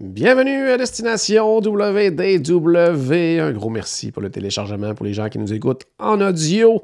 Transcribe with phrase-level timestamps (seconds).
[0.00, 3.38] Bienvenue à Destination WDW.
[3.40, 6.82] Un gros merci pour le téléchargement pour les gens qui nous écoutent en audio.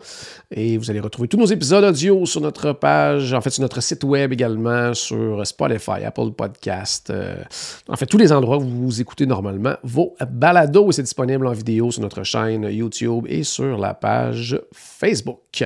[0.52, 3.83] Et vous allez retrouver tous nos épisodes audio sur notre page, en fait sur notre
[3.83, 7.10] site web également, sur Spotify, Apple Podcast.
[7.10, 7.42] euh,
[7.88, 10.92] en fait, tous les endroits où vous écoutez normalement vos balados.
[10.92, 15.64] C'est disponible en vidéo sur notre chaîne YouTube et sur la page Facebook.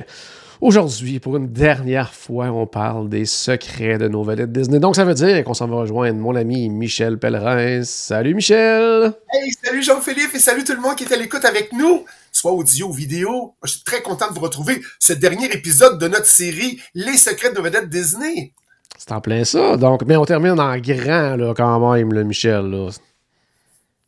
[0.61, 4.79] Aujourd'hui, pour une dernière fois, on parle des secrets de nos vedettes Disney.
[4.79, 7.83] Donc, ça veut dire qu'on s'en va rejoindre mon ami Michel Pellerin.
[7.83, 9.13] Salut Michel!
[9.33, 12.53] Hey, salut Jean-Philippe et salut tout le monde qui est à l'écoute avec nous, soit
[12.53, 13.53] audio ou vidéo.
[13.65, 17.49] Je suis très content de vous retrouver ce dernier épisode de notre série Les secrets
[17.49, 18.53] de nos vedettes Disney.
[18.97, 19.75] C'est en plein ça.
[19.75, 22.65] Donc, mais on termine en grand, là, quand même, là, Michel.
[22.71, 22.91] Là.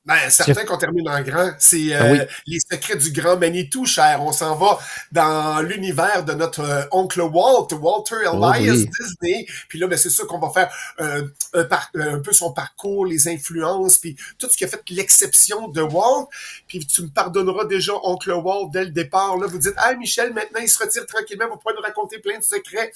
[0.07, 2.19] Ben, certains qu'on termine en grand, c'est euh, oui.
[2.47, 4.23] les secrets du grand Manitou, cher.
[4.23, 4.79] On s'en va
[5.11, 8.89] dans l'univers de notre euh, oncle Walt, Walter Elias Oh oui.
[8.99, 9.45] Disney.
[9.67, 13.05] Puis là, ben, c'est sûr qu'on va faire euh, un, par- un peu son parcours,
[13.05, 16.29] les influences, puis tout ce qui a fait l'exception de Walt.
[16.67, 19.37] Puis tu me pardonneras déjà, oncle Walt, dès le départ.
[19.37, 22.37] Là, vous dites, ah Michel, maintenant il se retire tranquillement pour pouvoir nous raconter plein
[22.39, 22.93] de secrets.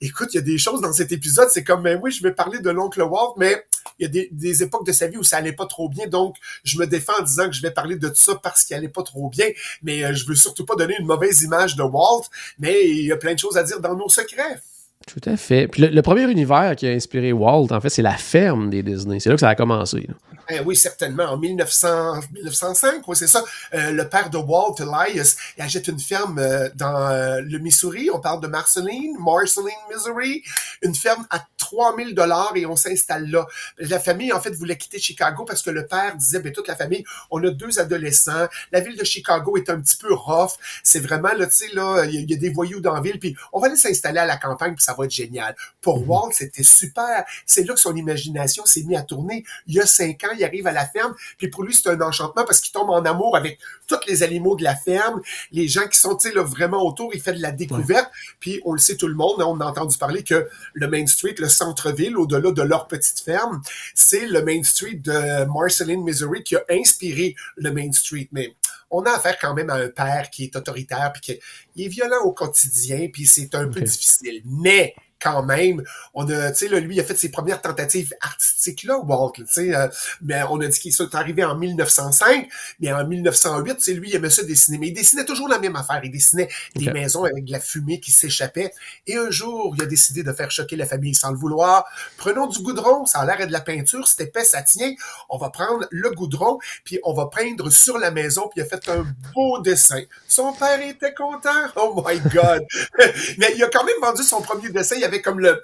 [0.00, 2.32] Écoute, il y a des choses dans cet épisode, c'est comme, ben oui, je vais
[2.32, 3.64] parler de l'oncle Walt, mais
[3.98, 6.36] il y a des, époques de sa vie où ça allait pas trop bien, donc
[6.64, 9.02] je me défends en disant que je vais parler de ça parce qu'il allait pas
[9.02, 9.48] trop bien,
[9.82, 12.24] mais euh, je veux surtout pas donner une mauvaise image de Walt,
[12.58, 14.60] mais il y a plein de choses à dire dans nos secrets.
[15.06, 15.68] Tout à fait.
[15.68, 19.20] Puis le, premier univers qui a inspiré Walt, en fait, c'est la ferme des Disney.
[19.20, 20.08] C'est là que ça a commencé.
[20.48, 21.24] Eh oui, certainement.
[21.24, 23.44] En 1900, 1905, oui, c'est ça.
[23.74, 28.10] Euh, le père de Walt, Elias, il achète une ferme euh, dans euh, le Missouri.
[28.12, 30.42] On parle de Marceline, Marceline, Missouri.
[30.82, 33.44] Une ferme à 3000 dollars et on s'installe là.
[33.78, 36.76] La famille, en fait, voulait quitter Chicago parce que le père disait, ben, toute la
[36.76, 38.46] famille, on a deux adolescents.
[38.70, 40.52] La ville de Chicago est un petit peu rough.
[40.84, 43.34] C'est vraiment, là, tu sais, là, il y, a- des voyous dans la ville, puis
[43.52, 45.56] on va aller s'installer à la campagne, ça va être génial.
[45.80, 47.24] Pour Walt, c'était super.
[47.44, 49.44] C'est là que son imagination s'est mise à tourner.
[49.66, 52.00] Il y a cinq ans, il arrive à la ferme, puis pour lui, c'est un
[52.00, 53.58] enchantement parce qu'il tombe en amour avec
[53.88, 55.20] tous les animaux de la ferme,
[55.50, 58.10] les gens qui sont, là, vraiment autour, il fait de la découverte,
[58.40, 61.06] puis on le sait tout le monde, hein, on a entendu parler que le Main
[61.06, 63.62] Street, le centre-ville, au-delà de leur petite ferme,
[63.94, 68.54] c'est le Main Street de Marceline, Missouri, qui a inspiré le Main Street, mais
[68.96, 71.40] on a affaire quand même à un père qui est autoritaire, puis qui
[71.74, 74.42] il est violent au quotidien, puis c'est un peu difficile.
[74.46, 75.82] Mais quand même,
[76.14, 79.44] on a, tu sais, lui, il a fait ses premières tentatives artistiques là, Walt, là,
[79.44, 79.88] tu sais, euh,
[80.22, 82.48] mais on a dit qu'il est arrivé en 1905,
[82.80, 85.76] mais en 1908, c'est lui, il aimait ça dessiner, mais il dessinait toujours la même
[85.76, 88.72] affaire, il dessinait des maisons avec de la fumée qui s'échappait,
[89.06, 91.84] et un jour, il a décidé de faire choquer la famille sans le vouloir.
[92.16, 94.92] Prenons du goudron, ça a l'air de la peinture, c'est épais, ça tient,
[95.28, 98.66] on va prendre le goudron, puis on va peindre sur la maison, puis il a
[98.66, 100.02] fait un beau dessin.
[100.28, 102.64] Son père était content, oh my God!
[103.38, 105.48] mais il a quand même vendu son premier dessin, il avait comme le...
[105.48, 105.60] euh,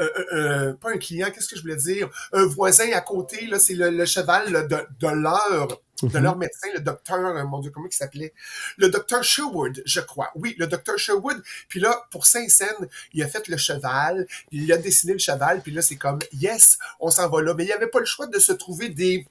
[0.00, 2.08] euh, euh, pas un client, qu'est-ce que je voulais dire?
[2.32, 6.36] Un voisin à côté, là, c'est le, le cheval là, de, de leur de leur
[6.36, 8.34] médecin, le docteur, mon Dieu, comment il s'appelait?
[8.76, 10.30] Le docteur Sherwood, je crois.
[10.34, 11.40] Oui, le docteur Sherwood.
[11.68, 15.72] Puis là, pour Saint-Saëns, il a fait le cheval, il a dessiné le cheval, puis
[15.72, 17.54] là, c'est comme, yes, on s'en va là.
[17.54, 19.26] Mais il n'y avait pas le choix de se trouver des,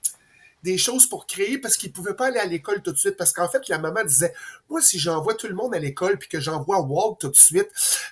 [0.63, 3.17] des choses pour créer parce qu'il pouvait pas aller à l'école tout de suite.
[3.17, 4.33] Parce qu'en fait, la maman disait,
[4.69, 7.69] moi, si j'envoie tout le monde à l'école puis que j'envoie Walt tout de suite,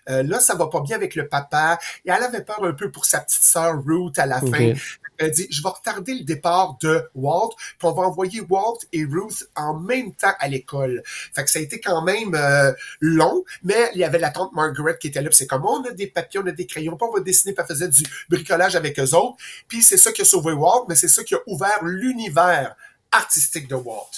[0.09, 1.79] euh, là, ça va pas bien avec le papa.
[2.05, 4.73] Et elle avait peur un peu pour sa petite sœur Ruth à la fin.
[5.21, 9.05] Elle dit, je vais retarder le départ de Walt, puis on va envoyer Walt et
[9.05, 11.03] Ruth en même temps à l'école.
[11.05, 14.97] Fait ça a été quand même euh, long, mais il y avait la tante Margaret
[14.99, 17.13] qui était là, c'est comme, on a des papiers, on a des crayons, puis on
[17.13, 19.37] va dessiner, puis elle faisait du bricolage avec eux autres.
[19.67, 22.75] Puis c'est ça qui a sauvé Walt, mais c'est ça qui a ouvert l'univers
[23.11, 24.09] artistique de Walt.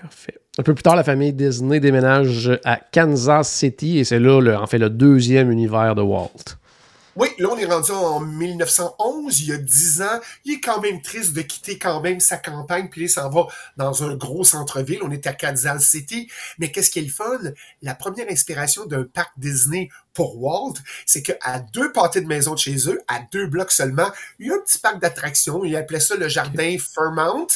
[0.00, 0.38] Parfait.
[0.58, 4.66] Un peu plus tard, la famille Disney déménage à Kansas City et c'est là, en
[4.66, 6.58] fait, le deuxième univers de Walt.
[7.20, 10.20] Oui, là, on est rendu en 1911, il y a 10 ans.
[10.46, 13.46] Il est quand même triste de quitter quand même sa campagne, puis il s'en va
[13.76, 15.00] dans un gros centre-ville.
[15.02, 16.30] On est à Kansas City.
[16.58, 17.38] Mais qu'est-ce qui est le fun?
[17.82, 19.90] La première inspiration d'un parc Disney
[20.20, 20.74] pour Walt,
[21.06, 24.50] c'est qu'à deux pâtés de maison de chez eux, à deux blocs seulement, il y
[24.50, 25.64] a un petit parc d'attractions.
[25.64, 27.46] Il appelait ça le jardin Fairmount.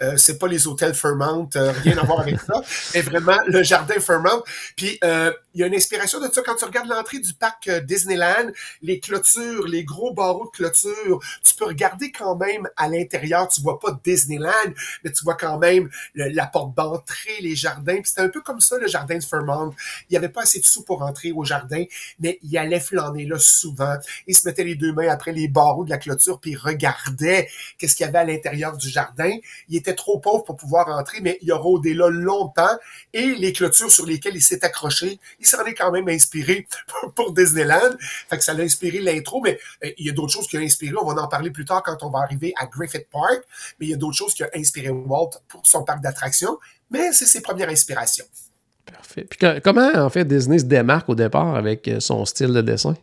[0.00, 2.62] Euh, c'est pas les hôtels Fairmount, euh, rien à voir avec ça,
[2.94, 4.42] mais vraiment le jardin Fairmount.
[4.76, 7.68] Puis euh, il y a une inspiration de ça quand tu regardes l'entrée du parc
[7.68, 11.20] euh, Disneyland, les clôtures, les gros barreaux de clôture.
[11.42, 13.48] Tu peux regarder quand même à l'intérieur.
[13.48, 14.72] Tu vois pas Disneyland,
[15.04, 17.96] mais tu vois quand même la porte d'entrée, les jardins.
[17.96, 19.74] Puis c'était un peu comme ça le jardin de Fairmount.
[20.10, 21.84] Il y avait pas assez de sous pour entrer au jardin,
[22.18, 23.96] mais il allait flâner là souvent.
[24.26, 27.48] Il se mettait les deux mains après les barreaux de la clôture, puis il regardait
[27.78, 29.30] qu'est-ce qu'il y avait à l'intérieur du jardin.
[29.68, 32.76] Il était trop pauvre pour pouvoir entrer, mais il a rôdé là longtemps.
[33.12, 36.66] Et les clôtures sur lesquelles il s'est accroché, il s'en est quand même inspiré
[37.14, 37.96] pour, Disneyland.
[38.28, 40.60] Fait que ça l'a inspiré l'intro, mais euh, il y a d'autres choses qui ont
[40.60, 40.94] inspiré.
[41.00, 43.42] On va en parler plus tard quand on va arriver à Griffith Park.
[43.78, 46.58] Mais il y a d'autres choses qui ont inspiré Walt pour son parc d'attractions.
[46.90, 48.26] Mais c'est ses premières inspirations.
[48.92, 49.26] Parfait.
[49.28, 52.94] Puis comment, en fait, Disney se démarque au départ avec euh, son style de dessin?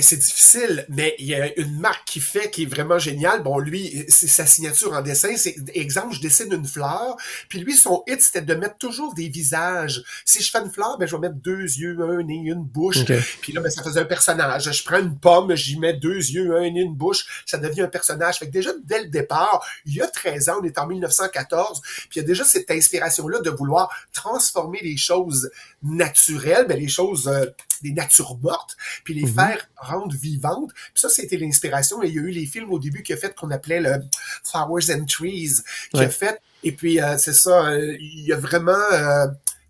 [0.00, 3.42] C'est difficile, mais il y a une marque qui fait qui est vraiment géniale.
[3.42, 5.36] Bon, lui, c'est sa signature en dessin.
[5.36, 7.16] C'est exemple, je dessine une fleur,
[7.48, 10.02] puis lui, son hit, c'était de mettre toujours des visages.
[10.24, 13.04] Si je fais une fleur, ben je vais mettre deux yeux, un nez, une bouche.
[13.40, 14.70] Puis là, ben, ça faisait un personnage.
[14.70, 17.88] Je prends une pomme, j'y mets deux yeux, un nez, une bouche, ça devient un
[17.88, 18.38] personnage.
[18.38, 21.80] Fait que déjà, dès le départ, il y a 13 ans, on est en 1914,
[21.80, 25.50] puis il y a déjà cette inspiration-là de vouloir transformer les choses
[25.82, 27.46] naturelles, ben, les choses, euh,
[27.82, 29.34] des natures mortes, puis les mhm.
[29.34, 30.70] faire rendre vivantes.
[30.72, 32.02] Puis ça, c'était l'inspiration.
[32.02, 33.96] Et il y a eu les films au début qui a fait qu'on appelait le
[34.44, 35.62] Flowers and Trees,
[35.92, 36.40] qui a fait.
[36.62, 38.72] Et puis, euh, c'est ça, euh, il y a vraiment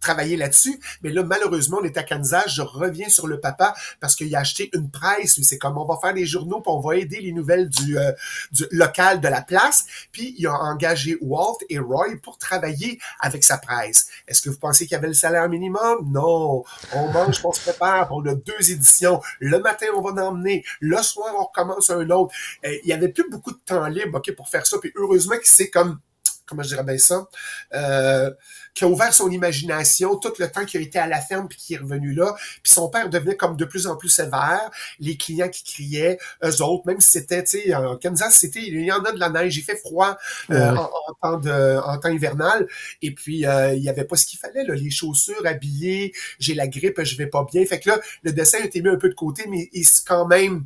[0.03, 0.79] travailler là-dessus.
[1.03, 2.45] Mais là, malheureusement, on est à Kansas.
[2.49, 5.41] Je reviens sur le papa parce qu'il a acheté une presse.
[5.43, 8.13] C'est comme on va faire des journaux, puis on va aider les nouvelles du, euh,
[8.51, 9.87] du local de la place.
[10.13, 14.09] Puis il a engagé Walt et Roy pour travailler avec sa presse.
[14.29, 16.11] Est-ce que vous pensez qu'il y avait le salaire minimum?
[16.11, 16.65] Non.
[16.93, 18.09] On mange, on se prépare.
[18.13, 19.21] On a deux éditions.
[19.39, 20.65] Le matin, on va en emmener.
[20.81, 22.35] Le soir, on recommence un autre.
[22.65, 24.79] Euh, il y avait plus beaucoup de temps libre, OK, pour faire ça.
[24.79, 26.01] Puis heureusement qu'il s'est comme
[26.47, 27.27] comment je dirais bien ça,
[27.75, 28.31] euh,
[28.75, 31.59] qui a ouvert son imagination tout le temps qu'il a été à la ferme puis
[31.59, 32.35] qui est revenu là.
[32.63, 34.71] Puis son père devenait comme de plus en plus sévère.
[34.99, 38.85] Les clients qui criaient, eux autres, même si c'était, tu sais, en Kansas City, il
[38.85, 40.17] y en a de la neige, il fait froid
[40.51, 42.67] euh, en, temps de, en temps hivernal.
[43.03, 46.55] Et puis, euh, il y avait pas ce qu'il fallait, là, les chaussures, habillées, j'ai
[46.55, 47.65] la grippe, je vais pas bien.
[47.67, 50.27] Fait que là, le dessin a été mis un peu de côté, mais il quand
[50.27, 50.65] même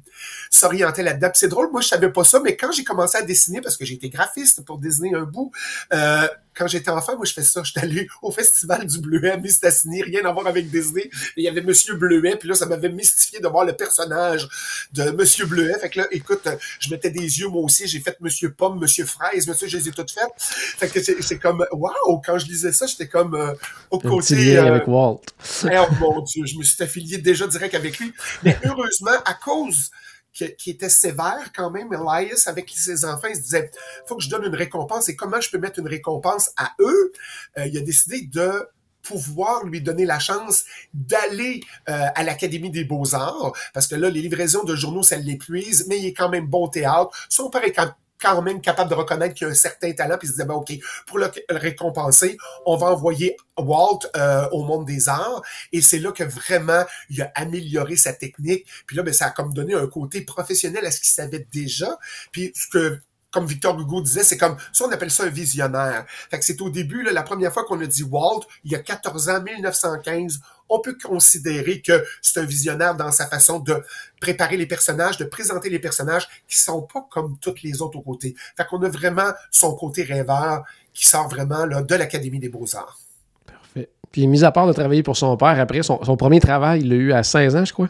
[0.50, 1.30] s'orientait là-dedans.
[1.34, 3.84] c'est drôle, moi, je savais pas ça, mais quand j'ai commencé à dessiner, parce que
[3.84, 5.50] j'ai été graphiste pour dessiner un bout,
[5.92, 6.26] euh,
[6.56, 7.62] quand j'étais enfant, moi, je fais ça.
[7.62, 11.10] J'étais allé au festival du Bleuet à Mistassini, rien à voir avec Disney.
[11.36, 14.48] il y avait Monsieur Bleuet, puis là, ça m'avait mystifié de voir le personnage
[14.92, 15.78] de Monsieur Bleuet.
[15.78, 16.48] Fait que là, écoute,
[16.80, 17.86] je mettais des yeux, moi aussi.
[17.86, 20.32] J'ai fait Monsieur Pomme, Monsieur Fraise, Monsieur, je les ai toutes faites.
[20.38, 23.52] Fait que c'est comme, waouh, quand je lisais ça, j'étais comme euh,
[23.90, 24.56] au Un côté...
[24.56, 25.20] Euh, avec Walt.
[25.64, 28.12] oh mon Dieu, je me suis affilié déjà direct avec lui.
[28.42, 29.90] Mais heureusement, à cause
[30.36, 33.70] qui, était sévère quand même, Elias, avec ses enfants, il se disait,
[34.06, 37.12] faut que je donne une récompense et comment je peux mettre une récompense à eux?
[37.58, 38.68] Euh, il a décidé de
[39.02, 44.20] pouvoir lui donner la chance d'aller euh, à l'Académie des beaux-arts, parce que là, les
[44.20, 47.10] livraisons de journaux, ça l'épuise, mais il est quand même bon théâtre.
[47.28, 50.28] Son père est quand quand même capable de reconnaître qu'il a un certain talent, puis
[50.28, 50.72] se disait, ben, OK,
[51.06, 55.42] pour le récompenser, on va envoyer Walt euh, au monde des arts,
[55.72, 59.30] et c'est là que vraiment, il a amélioré sa technique, puis là, ben, ça a
[59.30, 61.98] comme donné un côté professionnel à ce qu'il savait déjà,
[62.32, 63.00] puis ce que
[63.36, 66.06] comme Victor Hugo disait, c'est comme, ça on appelle ça un visionnaire.
[66.30, 68.74] Fait que c'est au début, là, la première fois qu'on a dit Walt, il y
[68.74, 73.82] a 14 ans, 1915, on peut considérer que c'est un visionnaire dans sa façon de
[74.20, 78.34] préparer les personnages, de présenter les personnages qui sont pas comme toutes les autres côtés.
[78.56, 82.98] Fait qu'on a vraiment son côté rêveur qui sort vraiment de l'Académie des Beaux-Arts.
[83.46, 83.90] Parfait.
[84.10, 86.88] Puis, mis à part de travailler pour son père, après, son, son premier travail, il
[86.88, 87.88] l'a eu à 16 ans, je crois.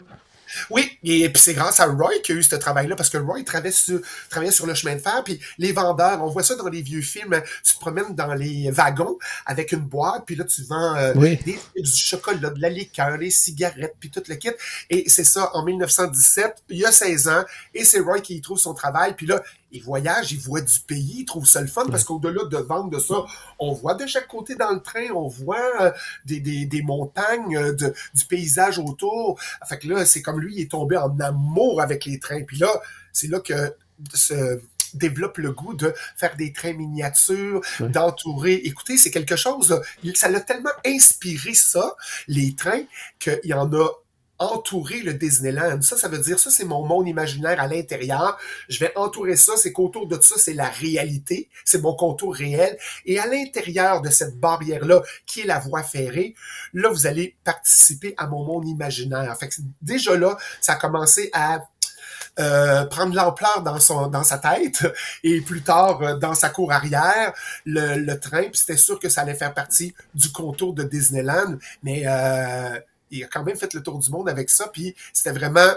[0.69, 3.17] Oui, et puis c'est grâce à Roy qu'il y a eu ce travail-là, parce que
[3.17, 3.99] Roy travaillait sur,
[4.29, 7.01] travaillait sur le chemin de fer, puis les vendeurs, on voit ça dans les vieux
[7.01, 11.13] films, tu te promènes dans les wagons avec une boîte, puis là tu vends euh,
[11.13, 14.49] des, du chocolat, de la liqueur, des cigarettes, puis tout le kit.
[14.89, 18.41] Et c'est ça, en 1917, il y a 16 ans, et c'est Roy qui y
[18.41, 21.67] trouve son travail, puis là, il voyage, il voit du pays, il trouve ça le
[21.67, 23.25] fun parce qu'au-delà de vendre de ça,
[23.59, 25.91] on voit de chaque côté dans le train, on voit euh,
[26.25, 29.39] des, des, des, montagnes, euh, de, du paysage autour.
[29.67, 32.43] Fait que là, c'est comme lui, il est tombé en amour avec les trains.
[32.43, 32.69] Puis là,
[33.11, 33.75] c'est là que
[34.13, 34.61] se
[34.93, 38.53] développe le goût de faire des trains miniatures, d'entourer.
[38.53, 39.81] Écoutez, c'est quelque chose,
[40.15, 41.95] ça l'a tellement inspiré ça,
[42.27, 42.83] les trains,
[43.19, 43.89] qu'il y en a
[44.39, 45.81] entourer le Disneyland.
[45.81, 48.37] Ça, ça veut dire, ça, c'est mon monde imaginaire à l'intérieur.
[48.69, 52.77] Je vais entourer ça, c'est qu'autour de ça, c'est la réalité, c'est mon contour réel.
[53.05, 56.35] Et à l'intérieur de cette barrière-là, qui est la voie ferrée,
[56.73, 59.35] là, vous allez participer à mon monde imaginaire.
[59.39, 61.61] Fait que déjà là, ça a commencé à
[62.39, 64.85] euh, prendre l'ampleur dans son dans sa tête
[65.23, 67.33] et plus tard euh, dans sa cour arrière
[67.65, 71.55] le, le train puis c'était sûr que ça allait faire partie du contour de Disneyland
[71.81, 72.79] mais euh,
[73.11, 75.73] il a quand même fait le tour du monde avec ça, puis c'était vraiment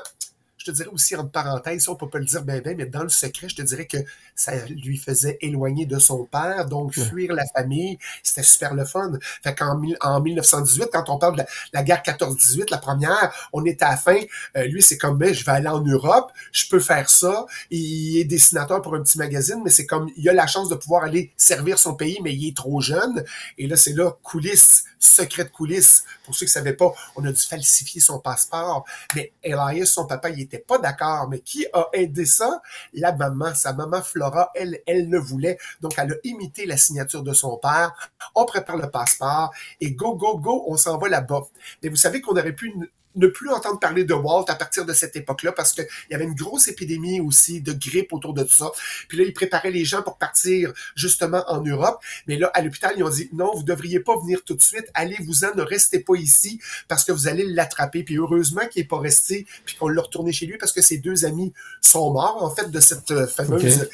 [0.61, 3.03] je te dirais aussi, entre parenthèses, on peut pas le dire bien, bien, mais dans
[3.03, 3.97] le secret, je te dirais que
[4.35, 9.11] ça lui faisait éloigner de son père, donc fuir la famille, c'était super le fun.
[9.43, 13.83] Fait qu'en en 1918, quand on parle de la, guerre 14-18, la première, on est
[13.83, 14.21] à la fin,
[14.59, 18.19] euh, lui, c'est comme, ben, je vais aller en Europe, je peux faire ça, il
[18.19, 21.05] est dessinateur pour un petit magazine, mais c'est comme, il a la chance de pouvoir
[21.05, 23.25] aller servir son pays, mais il est trop jeune,
[23.57, 27.33] et là, c'est là, coulisses, secret de coulisses, pour ceux qui savaient pas, on a
[27.33, 31.29] dû falsifier son passeport, mais Elias, son papa, il était pas d'accord.
[31.29, 32.61] Mais qui a aidé ça?
[32.93, 35.59] La maman, sa maman Flora, elle, elle le voulait.
[35.81, 37.93] Donc, elle a imité la signature de son père.
[38.35, 41.43] On prépare le passeport et go, go, go, on s'en va là-bas.
[41.83, 42.73] Mais vous savez qu'on aurait pu
[43.17, 46.25] ne plus entendre parler de Walt à partir de cette époque-là parce qu'il y avait
[46.25, 48.71] une grosse épidémie aussi de grippe autour de tout ça.
[49.09, 52.01] Puis là, ils préparaient les gens pour partir justement en Europe.
[52.27, 54.91] Mais là, à l'hôpital, ils ont dit non, vous devriez pas venir tout de suite.
[54.95, 58.03] Allez-vous-en, ne restez pas ici parce que vous allez l'attraper.
[58.03, 60.99] Puis heureusement qu'il est pas resté puis qu'on l'a retourné chez lui parce que ses
[60.99, 63.89] deux amis sont morts en fait de cette fameuse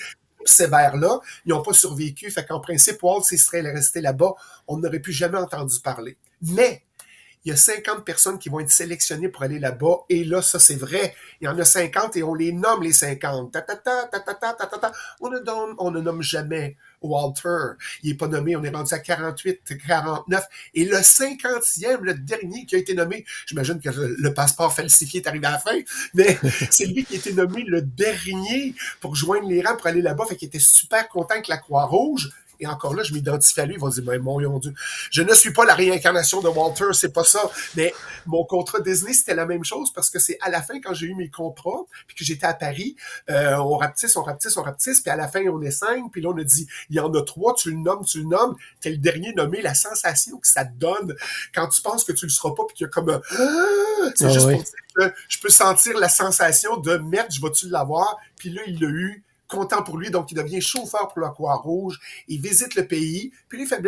[0.45, 1.21] sévère-là.
[1.45, 2.31] Ils n'ont pas survécu.
[2.31, 4.35] Fait qu'en principe, Walt, s'il serait resté là-bas,
[4.69, 6.17] on n'aurait plus jamais entendu parler.
[6.43, 6.83] Mais
[7.47, 9.99] il y a 50 personnes qui vont être sélectionnées pour aller là-bas.
[10.09, 11.15] Et là, ça, c'est vrai.
[11.41, 13.57] Il y en a 50 et on les nomme les 50.
[15.21, 17.77] On, ne donne, on ne nomme jamais Walter.
[18.03, 18.57] Il n'est pas nommé.
[18.57, 20.45] On est rendu à 48, 49.
[20.75, 25.29] Et le 50e, le dernier qui a été nommé, j'imagine que le, passeport falsifié est
[25.29, 25.79] arrivé à la fin,
[26.15, 26.37] mais
[26.71, 30.25] c'est lui qui a été nommé le dernier pour joindre les rangs pour aller là-bas.
[30.27, 33.75] Fait qu'il était super content que la Croix-Rouge et encore là, je m'identifie à lui.
[33.75, 34.73] Ils vont dire, mais mon Dieu,
[35.11, 37.51] je ne suis pas la réincarnation de Walter, c'est pas ça.
[37.77, 37.93] Mais
[38.27, 41.07] mon contrat Disney, c'était la même chose parce que c'est à la fin, quand j'ai
[41.07, 42.97] eu mes contrats, puis que j'étais à Paris,
[43.31, 46.21] euh, on rapetisse, on rapetisse, on rapetisse, puis à la fin, on est cinq, puis
[46.21, 48.57] là, on a dit, il y en a trois, tu le nommes, tu le nommes.
[48.81, 51.15] T'es le dernier nommé, la sensation que ça te donne
[51.55, 53.21] quand tu penses que tu le seras pas, puis qu'il y a comme un...
[53.39, 54.11] Ah!
[54.15, 57.69] C'est ah juste pour dire que je peux sentir la sensation de merde, je vais-tu
[57.69, 58.19] l'avoir?
[58.37, 61.99] Puis là, il l'a eu content pour lui, donc il devient chauffeur pour la Croix-Rouge,
[62.29, 63.81] il visite le pays, puis il fait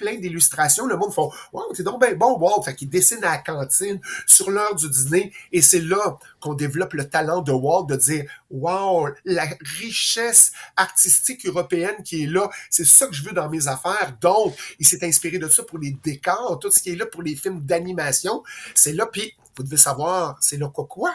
[0.00, 0.86] plein d'illustrations.
[0.86, 1.20] Le monde fait
[1.52, 2.62] Wow, t'es donc bien bon, Walt.
[2.62, 5.32] Fait qu'il dessine à la cantine sur l'heure du dîner.
[5.52, 9.46] Et c'est là qu'on développe le talent de Walt de dire Wow, la
[9.78, 14.16] richesse artistique européenne qui est là, c'est ça que je veux dans mes affaires.
[14.20, 17.22] Donc, il s'est inspiré de ça pour les décors, tout ce qui est là pour
[17.22, 18.42] les films d'animation.
[18.74, 21.14] C'est là, puis vous devez savoir, c'est le quoi?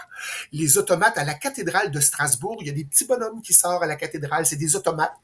[0.52, 3.82] Les automates à la cathédrale de Strasbourg, il y a des petits bonhommes qui sortent
[3.82, 5.16] à la cathédrale, c'est des automates.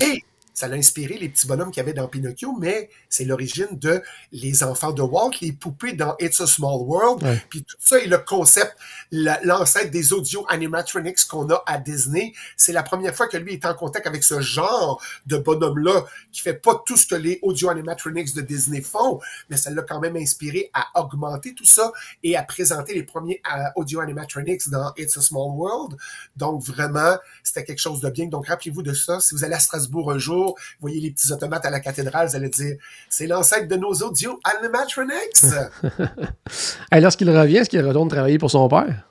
[0.00, 0.24] Et
[0.56, 4.02] ça l'a inspiré les petits bonhommes qu'il y avait dans Pinocchio, mais c'est l'origine de
[4.32, 7.42] les enfants de Walt, les poupées dans It's a Small World.
[7.50, 8.74] Puis tout ça est le concept,
[9.12, 12.32] l'ancêtre des audio animatronics qu'on a à Disney.
[12.56, 16.40] C'est la première fois que lui est en contact avec ce genre de bonhomme-là qui
[16.40, 19.20] fait pas tout ce que les audio animatronics de Disney font,
[19.50, 23.42] mais ça l'a quand même inspiré à augmenter tout ça et à présenter les premiers
[23.54, 25.98] euh, audio animatronics dans It's a Small World.
[26.34, 28.28] Donc vraiment, c'était quelque chose de bien.
[28.28, 29.20] Donc rappelez-vous de ça.
[29.20, 32.28] Si vous allez à Strasbourg un jour, vous voyez les petits automates à la cathédrale,
[32.28, 32.76] vous allez dire,
[33.08, 35.44] c'est l'ancêtre de nos audio animatronics.
[36.92, 39.08] Et lorsqu'il revient, est-ce qu'il retourne travailler pour son père?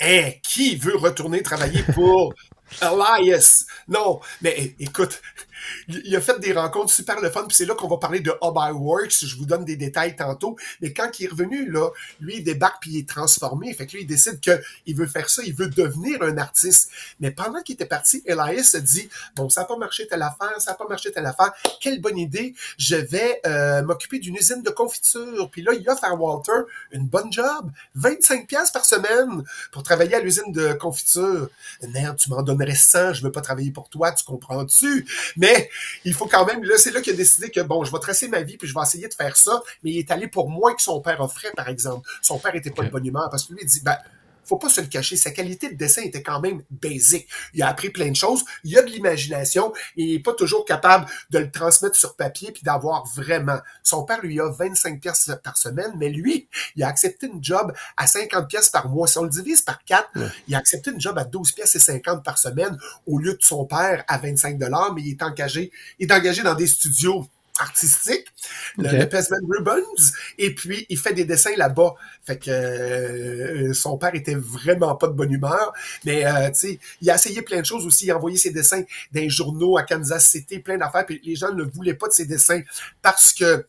[0.00, 2.34] Eh, qui veut retourner travailler pour
[2.82, 3.64] Elias?
[3.88, 5.22] Non, mais écoute,
[5.88, 8.30] il a fait des rencontres super le fun, puis c'est là qu'on va parler de
[8.42, 9.24] Hub Works.
[9.24, 10.56] Je vous donne des détails tantôt.
[10.80, 13.72] Mais quand il est revenu, là, lui, il débarque puis il est transformé.
[13.74, 16.90] Fait que lui, il décide qu'il veut faire ça, il veut devenir un artiste.
[17.20, 20.60] Mais pendant qu'il était parti, Elias se dit Bon, ça n'a pas marché telle affaire,
[20.60, 21.52] ça n'a pas marché telle affaire.
[21.80, 25.50] Quelle bonne idée, je vais euh, m'occuper d'une usine de confiture.
[25.50, 26.52] Puis là, il offre à Walter
[26.92, 31.48] une bonne job, 25$ par semaine pour travailler à l'usine de confiture.
[31.88, 35.06] Merde, tu m'en donnerais 100, je veux pas travailler pour toi, tu comprends-tu?
[35.36, 35.45] Mais
[36.04, 38.28] il faut quand même, là, c'est là qu'il a décidé que, bon, je vais tracer
[38.28, 40.74] ma vie, puis je vais essayer de faire ça, mais il est allé pour moins
[40.74, 42.08] que son père offrait, par exemple.
[42.22, 43.96] Son père était pas de bonne humeur, parce que lui, il dit, ben,
[44.46, 47.28] faut pas se le cacher, sa qualité de dessin était quand même basique.
[47.54, 51.06] Il a appris plein de choses, il a de l'imagination, il est pas toujours capable
[51.30, 53.58] de le transmettre sur papier puis d'avoir vraiment.
[53.82, 57.72] Son père lui a 25 pièces par semaine, mais lui, il a accepté une job
[57.96, 59.06] à 50 pièces par mois.
[59.06, 60.10] Si on le divise par 4,
[60.48, 62.76] il a accepté une job à 12 pièces et 50 par semaine
[63.06, 66.42] au lieu de son père à 25 dollars, mais il est engagé, il est engagé
[66.42, 67.26] dans des studios
[67.58, 68.26] artistique,
[68.78, 69.82] le, Pesman Ribbons,
[70.38, 71.94] et puis il fait des dessins là-bas.
[72.24, 75.72] Fait que euh, son père était vraiment pas de bonne humeur,
[76.04, 78.50] mais euh, tu sais, il a essayé plein de choses aussi, il a envoyé ses
[78.50, 78.82] dessins
[79.12, 82.12] dans les journaux à Kansas City, plein d'affaires, puis les gens ne voulaient pas de
[82.12, 82.62] ses dessins
[83.02, 83.66] parce que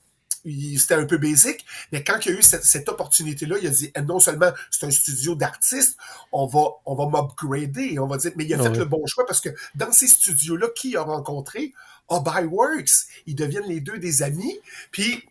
[0.78, 3.70] c'était un peu basique, mais quand il y a eu cette, cette opportunité-là, il a
[3.70, 5.98] dit, eh, non seulement c'est un studio d'artistes,
[6.32, 9.04] on va, on va m'upgrader, on va dire, mais il a Ah fait le bon
[9.06, 11.74] choix parce que dans ces studios-là, qui a rencontré?
[12.10, 13.08] Ah, by Works.
[13.26, 14.60] Ils deviennent les deux des amis,
[14.92, 15.24] puis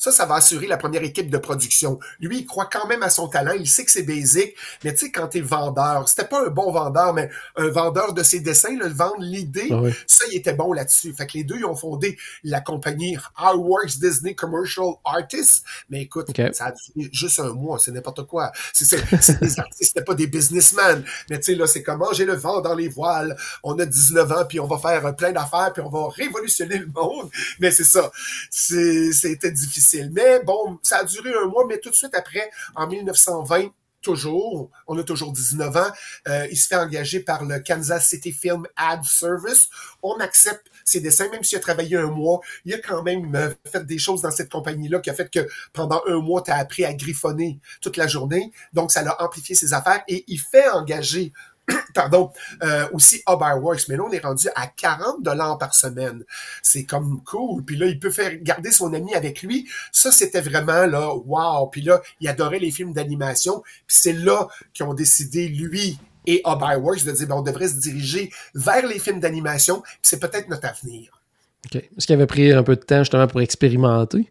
[0.00, 1.98] ça, ça va assurer la première équipe de production.
[2.20, 3.52] Lui, il croit quand même à son talent.
[3.52, 4.54] Il sait que c'est basique.
[4.82, 8.22] Mais tu sais, quand t'es vendeur, c'était pas un bon vendeur, mais un vendeur de
[8.22, 9.94] ses dessins, le vendre l'idée, Ah ouais.
[10.06, 11.12] ça, il était bon là-dessus.
[11.12, 15.64] Fait que les deux, ils ont fondé la compagnie Works Disney Commercial Artists.
[15.90, 17.78] Mais écoute, ça a duré juste un mois.
[17.78, 18.52] C'est n'importe quoi.
[18.72, 19.02] C'est, des
[19.60, 21.04] artistes, c'était pas des businessmen.
[21.28, 23.36] Mais tu sais, là, c'est comment j'ai le vent dans les voiles.
[23.62, 26.86] On a 19 ans, puis on va faire plein d'affaires, puis on va révolutionner le
[26.86, 27.28] monde.
[27.58, 28.10] Mais c'est ça.
[28.50, 29.89] C'était difficile.
[30.12, 33.70] Mais bon, ça a duré un mois, mais tout de suite après, en 1920,
[34.02, 35.90] toujours, on a toujours 19 ans,
[36.28, 39.68] euh, il se fait engager par le Kansas City Film Ad Service.
[40.02, 42.40] On accepte ses dessins, même s'il a travaillé un mois.
[42.64, 45.46] Il a quand même euh, fait des choses dans cette compagnie-là qui a fait que
[45.72, 48.52] pendant un mois, tu as appris à griffonner toute la journée.
[48.72, 51.32] Donc, ça l'a amplifié ses affaires et il fait engager
[51.94, 52.30] pardon,
[52.62, 56.24] euh, aussi Works, mais là, on est rendu à 40 dollars par semaine.
[56.62, 57.64] C'est comme cool.
[57.64, 59.68] Puis là, il peut faire garder son ami avec lui.
[59.92, 61.66] Ça, c'était vraiment là, wow.
[61.68, 63.62] Puis là, il adorait les films d'animation.
[63.86, 67.80] Puis c'est là qu'ils ont décidé, lui et Works, de dire, ben, on devrait se
[67.80, 69.80] diriger vers les films d'animation.
[69.80, 71.20] Puis c'est peut-être notre avenir.
[71.66, 71.76] OK.
[71.76, 74.28] Est-ce qu'il avait pris un peu de temps justement pour expérimenter?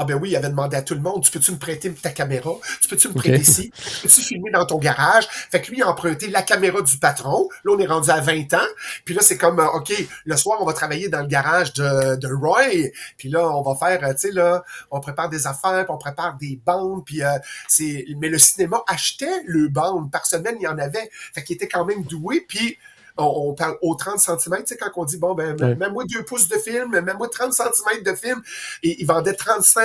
[0.00, 2.10] Ah ben oui, il avait demandé à tout le monde, tu peux-tu me prêter ta
[2.10, 2.52] caméra?
[2.80, 3.72] Tu peux-tu me prêter ici?
[4.02, 5.26] Peux-tu filmer dans ton garage?
[5.50, 7.48] Fait que lui, il a emprunté la caméra du patron.
[7.64, 8.68] Là, on est rendu à 20 ans.
[9.04, 9.92] Puis là, c'est comme, euh, OK,
[10.24, 12.92] le soir, on va travailler dans le garage de, de Roy.
[13.16, 14.62] Puis là, on va faire, euh, tu sais, là,
[14.92, 17.04] on prépare des affaires, puis on prépare des bandes.
[17.04, 17.36] Puis euh,
[17.66, 18.04] c'est...
[18.18, 20.12] Mais le cinéma achetait le bande.
[20.12, 21.10] Par semaine, il y en avait.
[21.34, 22.46] Fait qu'il était quand même doué.
[22.46, 22.78] Puis
[23.18, 25.74] on, on parle aux 30 cm, tu sais, quand on dit, bon, ben, Ouais.
[25.74, 28.40] même moi deux pouces de film, même moi 30 cm de film,
[28.82, 29.80] et il vendait 30 cents,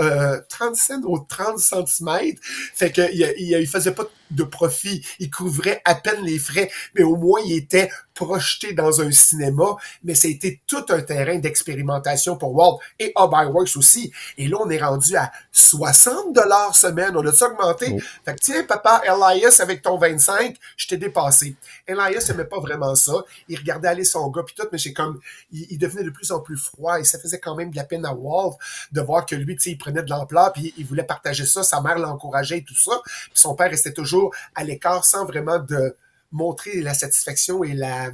[0.00, 2.36] euh, 30 cents aux 30 cm.
[2.74, 5.04] Fait que il, il, il faisait pas de profit.
[5.18, 9.76] Il couvrait à peine les frais, mais au moins il était projeté dans un cinéma.
[10.04, 14.12] Mais c'était tout un terrain d'expérimentation pour Walt et Works aussi.
[14.38, 17.16] Et là, on est rendu à 60 dollars semaine.
[17.16, 17.92] On a-tu augmenté?
[17.94, 18.00] Oh.
[18.24, 21.56] Fait que tiens, papa, Elias, avec ton 25, je t'ai dépassé.
[21.86, 23.24] Elias aimait pas vraiment ça.
[23.48, 25.20] Il regardait aller son gars puis tout, mais j'ai comme,
[25.52, 28.04] il, devenait de plus en plus froid et ça faisait quand même de la peine
[28.04, 28.56] à Walt
[28.92, 31.62] de voir que lui, tu sais, il prenait de l'ampleur puis il voulait partager ça.
[31.62, 33.00] Sa mère l'encourageait et tout ça.
[33.04, 35.96] Puis son père restait toujours à l'écart sans vraiment de
[36.32, 38.10] montrer la satisfaction et la,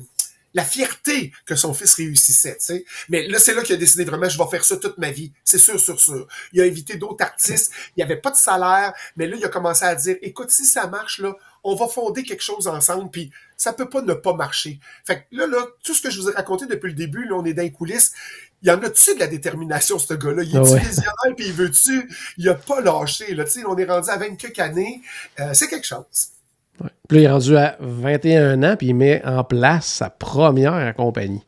[0.55, 2.85] la fierté que son fils réussissait, tu sais.
[3.09, 5.33] Mais là, c'est là qu'il a décidé vraiment, je vais faire ça toute ma vie.
[5.45, 6.27] C'est sûr, sûr, sûr.
[6.53, 7.73] Il a invité d'autres artistes.
[7.91, 8.93] Il n'y avait pas de salaire.
[9.17, 11.35] Mais là, il a commencé à dire, écoute, si ça marche, là,
[11.65, 13.31] on va fonder quelque chose ensemble, puis
[13.63, 14.81] ça peut pas ne pas marcher.
[15.05, 17.37] Fait que là, là, tout ce que je vous ai raconté depuis le début, là,
[17.37, 18.13] on est dans les coulisses.
[18.61, 20.43] Il y en a-tu de la détermination, ce gars-là?
[20.43, 20.79] Il est Ah ouais.
[20.81, 22.11] visionnaire, puis il veut-tu?
[22.39, 23.45] Il a pas lâché, là.
[23.45, 25.01] Tu sais, on est rendu à 20 quelques années.
[25.39, 26.05] Euh, c'est quelque chose.
[26.81, 26.91] Ouais.
[27.09, 30.93] Puis là, il est rendu à 21 ans, puis il met en place sa première
[30.97, 31.45] compagnie.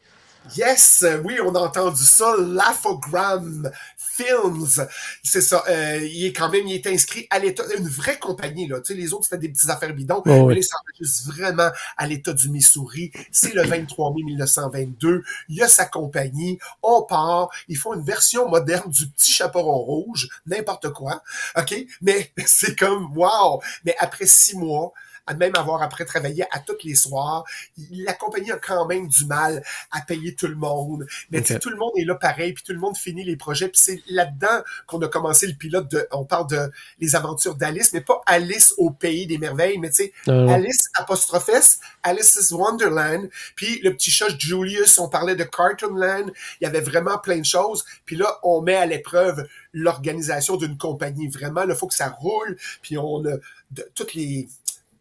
[0.56, 3.70] Yes, oui, on a entendu ça, Laphogram
[4.16, 4.86] Films.
[5.22, 5.64] C'est ça.
[5.68, 8.80] Euh, il est quand même, il est inscrit à l'État, une vraie compagnie, là.
[8.80, 10.22] Tu sais, les autres, c'était des petites affaires bidons.
[10.26, 10.54] Oh, oui.
[10.54, 13.10] mais là, vraiment à l'État du Missouri.
[13.32, 15.22] C'est le 23 mai 1922.
[15.48, 16.58] Il y a sa compagnie.
[16.82, 17.50] On part.
[17.68, 20.28] Ils font une version moderne du petit chaperon rouge.
[20.46, 21.22] N'importe quoi.
[21.56, 21.74] OK?
[22.02, 23.60] Mais c'est comme, wow!
[23.84, 24.92] Mais après six mois,
[25.26, 27.44] à même avoir après travaillé à tous les soirs,
[27.90, 31.06] la compagnie a quand même du mal à payer tout le monde.
[31.30, 31.46] Mais Ok.
[31.46, 33.68] tu sais, tout le monde est là pareil, puis tout le monde finit les projets.
[33.68, 36.06] Puis c'est là-dedans qu'on a commencé le pilote de.
[36.12, 40.04] On parle de les aventures d'Alice, mais pas Alice au pays des merveilles, mais tu
[40.04, 40.48] sais, non.
[40.52, 43.28] Alice apostrophe S, Alice's Wonderland.
[43.56, 46.30] Puis le petit chat Julius, on parlait de Cartoonland.
[46.60, 47.84] Il y avait vraiment plein de choses.
[48.04, 51.28] Puis là, on met à l'épreuve l'organisation d'une compagnie.
[51.28, 52.56] Vraiment, il faut que ça roule.
[52.82, 53.36] Puis on a
[53.70, 54.48] de, toutes les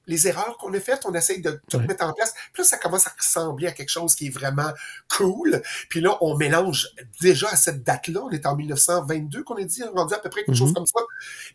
[0.08, 1.88] les erreurs qu'on a faites, on essaye de tout Ouais.
[1.88, 2.34] mettre en place.
[2.54, 4.72] Puis là, ça commence à ressembler à quelque chose qui est vraiment
[5.16, 5.62] cool.
[5.90, 6.90] Puis là, on mélange
[7.22, 10.42] déjà à cette date-là, on est en 1922 qu'on est dit, rendu à peu près
[10.42, 10.58] quelque Mhm.
[10.58, 11.00] chose comme ça.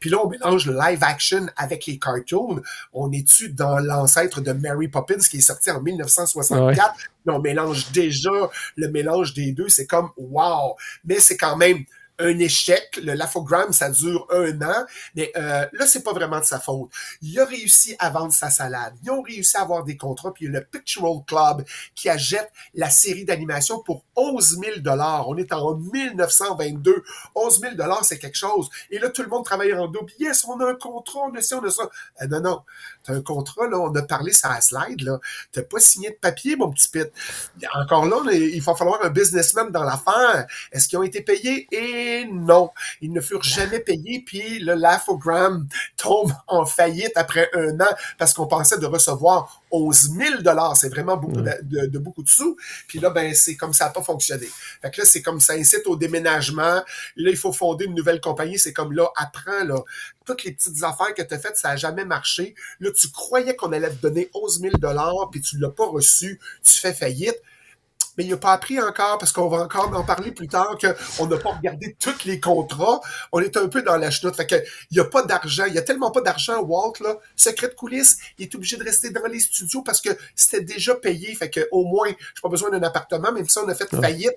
[0.01, 2.63] Puis là, on mélange le live action avec les cartoons.
[2.93, 6.95] On est-tu dans l'ancêtre de Mary Poppins qui est sorti en 1964?
[6.97, 8.31] Puis on mélange déjà
[8.77, 9.69] le mélange des deux.
[9.69, 10.77] C'est comme wow!
[11.05, 11.85] Mais c'est quand même
[12.19, 13.01] un échec.
[13.03, 16.91] Le Lafogram, ça dure un an, mais euh, là, c'est pas vraiment de sa faute.
[17.23, 18.95] Il a réussi à vendre sa salade.
[19.05, 22.09] Ils ont réussi à avoir des contrats, puis il y a le Pictural Club qui
[22.09, 27.03] achète la série d'animation pour 11 000 On est en 1922.
[27.35, 28.69] 11 000 c'est quelque chose.
[28.91, 30.11] Et là, tout le monde travaille en double.
[30.19, 31.89] Yes, on a un contrat, on a ça, on a ça.
[32.23, 32.61] Euh, non, non.
[33.05, 35.19] T'as un contrat, là, on a parlé sur la slide, là.
[35.53, 37.09] T'as pas signé de papier, mon petit pit.
[37.75, 40.47] Encore là, il va falloir un businessman dans l'affaire.
[40.73, 41.69] Est-ce qu'ils ont été payés?
[42.31, 42.71] Non.
[43.01, 45.67] Ils ne furent jamais payés, puis le Lafogram
[45.97, 51.17] tombe en faillite après un an parce qu'on pensait de recevoir 11 000 C'est vraiment
[51.17, 52.57] beaucoup de, de, beaucoup de sous.
[52.87, 54.49] Puis là, ben, c'est comme ça n'a pas fonctionné.
[54.83, 56.83] Fait que là, c'est comme ça incite au déménagement.
[57.17, 58.59] Là, il faut fonder une nouvelle compagnie.
[58.59, 59.83] C'est comme là, apprends, là,
[60.25, 62.55] toutes les petites affaires que tu as faites, ça n'a jamais marché.
[62.81, 64.75] Là, tu croyais qu'on allait te donner 11 000
[65.31, 67.41] puis tu l'as pas reçu, tu fais faillite
[68.19, 71.27] mais il n'a pas appris encore parce qu'on va encore en parler plus tard qu'on
[71.29, 73.01] n'a pas regardé tous les contrats.
[73.31, 74.35] On est un peu dans la chenoute.
[74.35, 74.57] Fait que
[74.91, 75.65] il n'y a pas d'argent.
[75.67, 77.17] Il y a tellement pas d'argent, Walt, là.
[77.37, 80.97] Secret de coulisses, il est obligé de rester dans les studios parce que c'était déjà
[80.97, 81.33] payé.
[81.37, 84.35] Fait que au moins, j'ai pas besoin d'un appartement, même si on a fait faillite,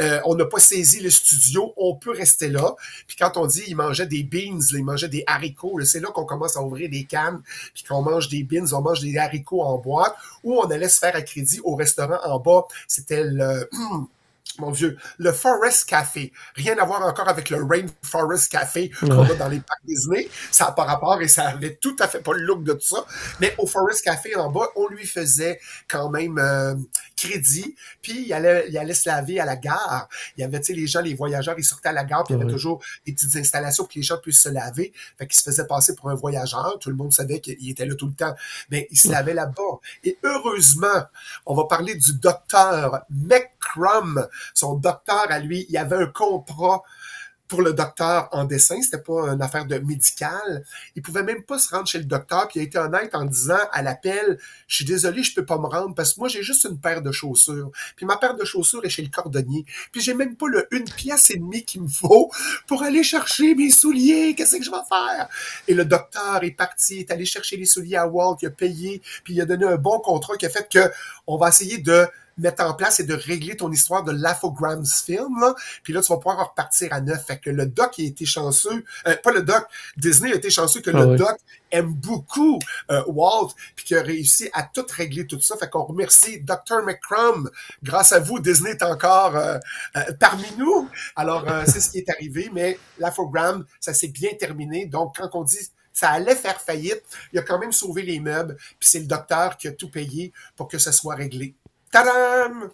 [0.00, 2.76] euh, on n'a pas saisi le studio, on peut rester là.
[3.08, 6.24] Puis quand on dit il mangeait des beans, il mangeait des haricots, c'est là qu'on
[6.24, 7.42] commence à ouvrir des cannes.
[7.74, 10.88] Puis quand on mange des beans, on mange des haricots en boîte ou on allait
[10.88, 12.64] se faire à crédit au restaurant en bas.
[12.86, 13.68] C'était le,
[14.58, 16.32] mon Dieu, le Forest Café.
[16.54, 20.28] Rien à voir encore avec le Rainforest Café qu'on a dans les parcs Disney.
[20.50, 22.86] Ça n'a pas rapport et ça avait tout à fait pas le look de tout
[22.86, 23.04] ça.
[23.40, 26.74] Mais au Forest Café en bas, on lui faisait quand même euh,
[27.16, 27.74] crédit.
[28.02, 30.08] Puis il allait, il allait se laver à la gare.
[30.36, 32.34] Il y avait, tu sais, les gens, les voyageurs, ils sortaient à la gare, puis
[32.34, 34.92] il y avait toujours des petites installations pour que les gens puissent se laver.
[35.18, 36.78] Fait qu'il se faisait passer pour un voyageur.
[36.80, 38.34] Tout le monde savait qu'il était là tout le temps.
[38.70, 39.78] Mais il se lavait là-bas.
[40.04, 41.04] Et heureusement,
[41.46, 44.26] on va parler du docteur McCrum.
[44.52, 46.82] Son docteur à lui, il avait un contrat
[47.48, 50.64] pour le docteur en dessin, c'était pas une affaire de médical.
[50.96, 53.24] Il pouvait même pas se rendre chez le docteur, puis il a été honnête en
[53.24, 56.42] disant à l'appel, je suis désolé, je peux pas me rendre parce que moi j'ai
[56.42, 57.70] juste une paire de chaussures.
[57.96, 59.64] Puis ma paire de chaussures est chez le cordonnier.
[59.92, 62.30] Puis j'ai même pas le une pièce et demie qu'il me faut
[62.66, 64.34] pour aller chercher mes souliers.
[64.34, 65.28] Qu'est-ce que je vais faire?
[65.68, 69.02] Et le docteur est parti, est allé chercher les souliers à Walt, il a payé,
[69.22, 70.90] puis il a donné un bon contrat qui a fait que
[71.26, 72.06] on va essayer de
[72.38, 75.40] mettre en place et de régler ton histoire de l'Aphograms film.
[75.40, 75.54] Là.
[75.82, 77.26] Puis là, tu vas pouvoir repartir à neuf.
[77.26, 78.84] Fait que le doc a été chanceux.
[79.06, 79.64] Euh, pas le doc,
[79.96, 81.36] Disney a été chanceux que ah le doc
[81.70, 82.58] aime beaucoup
[82.90, 85.56] euh, Walt, puis qu'il a réussi à tout régler tout ça.
[85.56, 86.82] Fait qu'on remercie Dr.
[86.84, 87.50] McCrum.
[87.82, 89.58] Grâce à vous, Disney est encore euh,
[90.20, 90.88] parmi nous.
[91.16, 94.86] Alors, c'est ce qui est arrivé, mais l'Aphogram, ça s'est bien terminé.
[94.86, 95.58] Donc, quand on dit
[95.94, 99.56] ça allait faire faillite, il a quand même sauvé les meubles, puis c'est le docteur
[99.56, 101.54] qui a tout payé pour que ça soit réglé.
[101.94, 102.70] Tadam!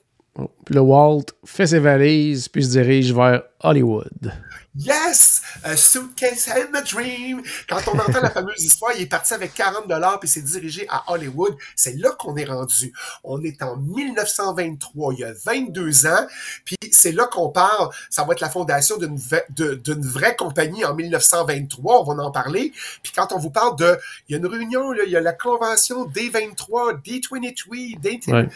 [0.71, 4.33] Le Walt fait ses valises puis se dirige vers Hollywood.
[4.77, 5.43] Yes!
[5.65, 7.43] A suitcase and a dream!
[7.69, 10.87] Quand on entend la fameuse histoire, il est parti avec 40 dollars puis s'est dirigé
[10.89, 11.55] à Hollywood.
[11.75, 12.93] C'est là qu'on est rendu.
[13.25, 16.27] On est en 1923, il y a 22 ans.
[16.65, 17.91] Puis c'est là qu'on parle.
[18.09, 22.01] Ça va être la fondation d'une vraie compagnie en 1923.
[22.01, 22.73] On va en parler.
[23.03, 25.21] Puis quand on vous parle de, il y a une réunion, là, il y a
[25.21, 28.49] la convention D23, D23, D23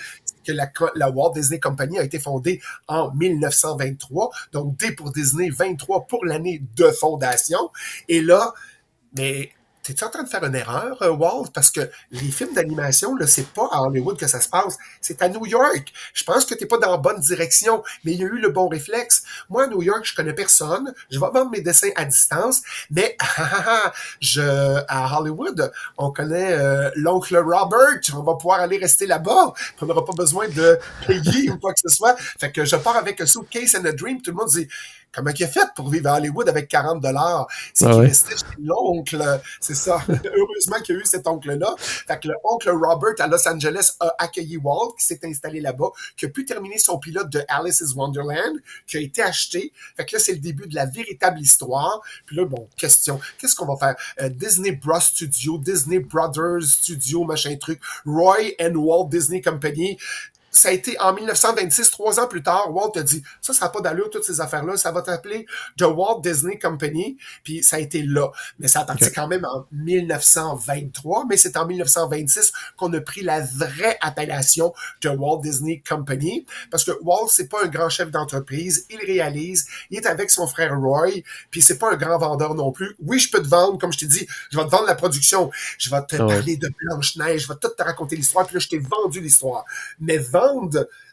[0.44, 0.52] que
[0.94, 4.30] la, Walt Disney Company a été fondée en 1923.
[4.52, 7.70] Donc, D pour Disney, 23 pour l'année de fondation.
[8.08, 8.54] Et là,
[9.16, 9.50] mais
[9.84, 11.48] T'es-tu en train de faire une erreur, euh, Walt?
[11.52, 15.20] Parce que les films d'animation, là, c'est pas à Hollywood que ça se passe, c'est
[15.20, 15.92] à New York.
[16.14, 18.48] Je pense que t'es pas dans la bonne direction, mais il y a eu le
[18.48, 19.24] bon réflexe.
[19.50, 20.94] Moi, à New York, je connais personne.
[21.10, 23.14] Je vais vendre mes dessins à distance, mais
[24.22, 28.00] je, à Hollywood, on connaît euh, l'oncle Robert.
[28.14, 29.52] On va pouvoir aller rester là-bas.
[29.82, 32.16] On n'aura pas besoin de payer ou quoi que ce soit.
[32.40, 34.22] Fait que je pars avec un suitcase and a dream.
[34.22, 34.66] Tout le monde dit
[35.14, 37.46] Comment il a fait pour vivre à Hollywood avec 40 dollars?
[37.72, 39.40] C'est ah qu'il restait chez l'oncle.
[39.60, 40.02] C'est ça.
[40.08, 41.74] Heureusement qu'il y a eu cet oncle-là.
[41.78, 45.90] Fait que le oncle Robert à Los Angeles a accueilli Walt, qui s'est installé là-bas,
[46.16, 49.72] qui a pu terminer son pilote de Alice's Wonderland, qui a été acheté.
[49.96, 52.00] Fait que là, c'est le début de la véritable histoire.
[52.26, 53.20] Puis là, bon, question.
[53.38, 53.96] Qu'est-ce qu'on va faire?
[54.20, 59.98] Euh, Disney Bros Studio, Disney Brothers Studio, machin truc, Roy and Walt Disney Company
[60.54, 63.70] ça a été en 1926, trois ans plus tard, Walt a dit, ça, ça n'a
[63.70, 67.78] pas d'allure, toutes ces affaires-là, ça va t'appeler The Walt Disney Company, puis ça a
[67.80, 68.30] été là.
[68.60, 73.22] Mais ça a parti quand même en 1923, mais c'est en 1926 qu'on a pris
[73.22, 78.10] la vraie appellation de Walt Disney Company, parce que Walt, c'est pas un grand chef
[78.12, 82.54] d'entreprise, il réalise, il est avec son frère Roy, puis c'est pas un grand vendeur
[82.54, 82.94] non plus.
[83.00, 85.50] Oui, je peux te vendre, comme je t'ai dit, je vais te vendre la production,
[85.78, 88.60] je vais te ah parler de Blanche-Neige, je vais tout te raconter l'histoire, puis là,
[88.60, 89.64] je t'ai vendu l'histoire.
[89.98, 90.43] Mais vendre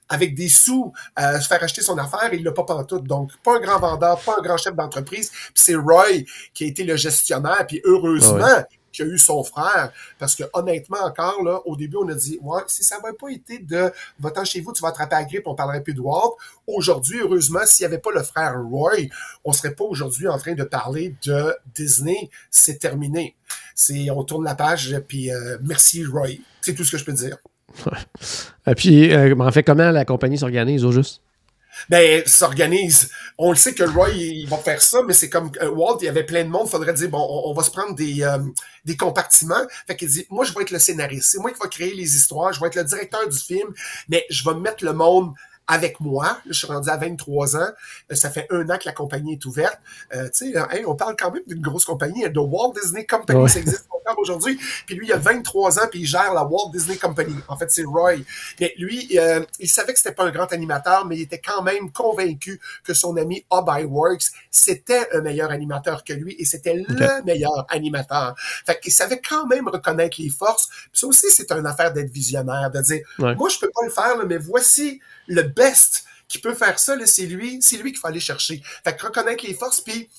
[0.10, 3.06] avec des sous euh, se faire acheter son affaire, il l'a pas pantoute.
[3.06, 5.30] Donc, pas un grand vendeur, pas un grand chef d'entreprise.
[5.30, 7.66] Puis c'est Roy qui a été le gestionnaire.
[7.66, 9.92] Puis heureusement, Ah qui a eu son frère.
[10.20, 13.30] Parce que honnêtement, encore, là, au début, on a dit Ouais, si ça n'avait pas
[13.30, 16.36] été de va chez vous, tu vas attraper la grippe, on parlerait plus de Walt.
[16.68, 19.08] Aujourd'hui, heureusement, s'il n'y avait pas le frère Roy,
[19.44, 22.30] on serait pas aujourd'hui en train de parler de Disney.
[22.50, 23.36] C'est terminé.
[23.76, 26.40] C'est on tourne la page, puis euh, merci Roy.
[26.62, 27.38] C'est tout ce que je peux dire.
[28.68, 31.22] Et puis, euh, en fait, comment la compagnie s'organise au juste?
[31.90, 33.10] ben, s'organise.
[33.38, 36.06] On le sait que Roy, il va faire ça, mais c'est comme euh, Walt, il
[36.06, 38.40] y avait plein de monde, faudrait dire, bon, on, on va se prendre des, euh,
[38.86, 39.64] des compartiments.
[39.88, 41.32] Fait qu'il dit, moi, je vais être le scénariste.
[41.32, 43.74] C'est moi qui vais créer les histoires, je vais être le directeur du film,
[44.10, 45.34] mais je vais mettre le monde
[45.68, 46.40] avec moi.
[46.48, 47.70] Je suis rendu à 23 ans.
[48.12, 49.80] Ça fait un an que la compagnie est ouverte.
[50.14, 53.40] Euh, tu sais, hey, on parle quand même d'une grosse compagnie, de Walt Disney Company.
[53.40, 53.50] Ouais.
[53.50, 54.60] Ça existe aujourd'hui.
[54.86, 57.36] Puis lui, il a 23 ans, puis il gère la Walt Disney Company.
[57.48, 58.18] En fait, c'est Roy.
[58.60, 61.62] Mais lui, euh, il savait que c'était pas un grand animateur, mais il était quand
[61.62, 66.74] même convaincu que son ami Hub Works, c'était un meilleur animateur que lui et c'était
[66.88, 68.36] le meilleur animateur.
[68.66, 70.68] Fait qu'il savait quand même reconnaître les forces.
[70.68, 73.36] Puis ça aussi, c'est une affaire d'être visionnaire, de dire, Ouais.
[73.36, 76.96] moi, je peux pas le faire, là, mais voici le best qui peut faire ça,
[77.06, 78.62] c'est lui, c'est lui qu'il faut aller chercher.
[78.84, 80.10] Fait que reconnaître les forces, puis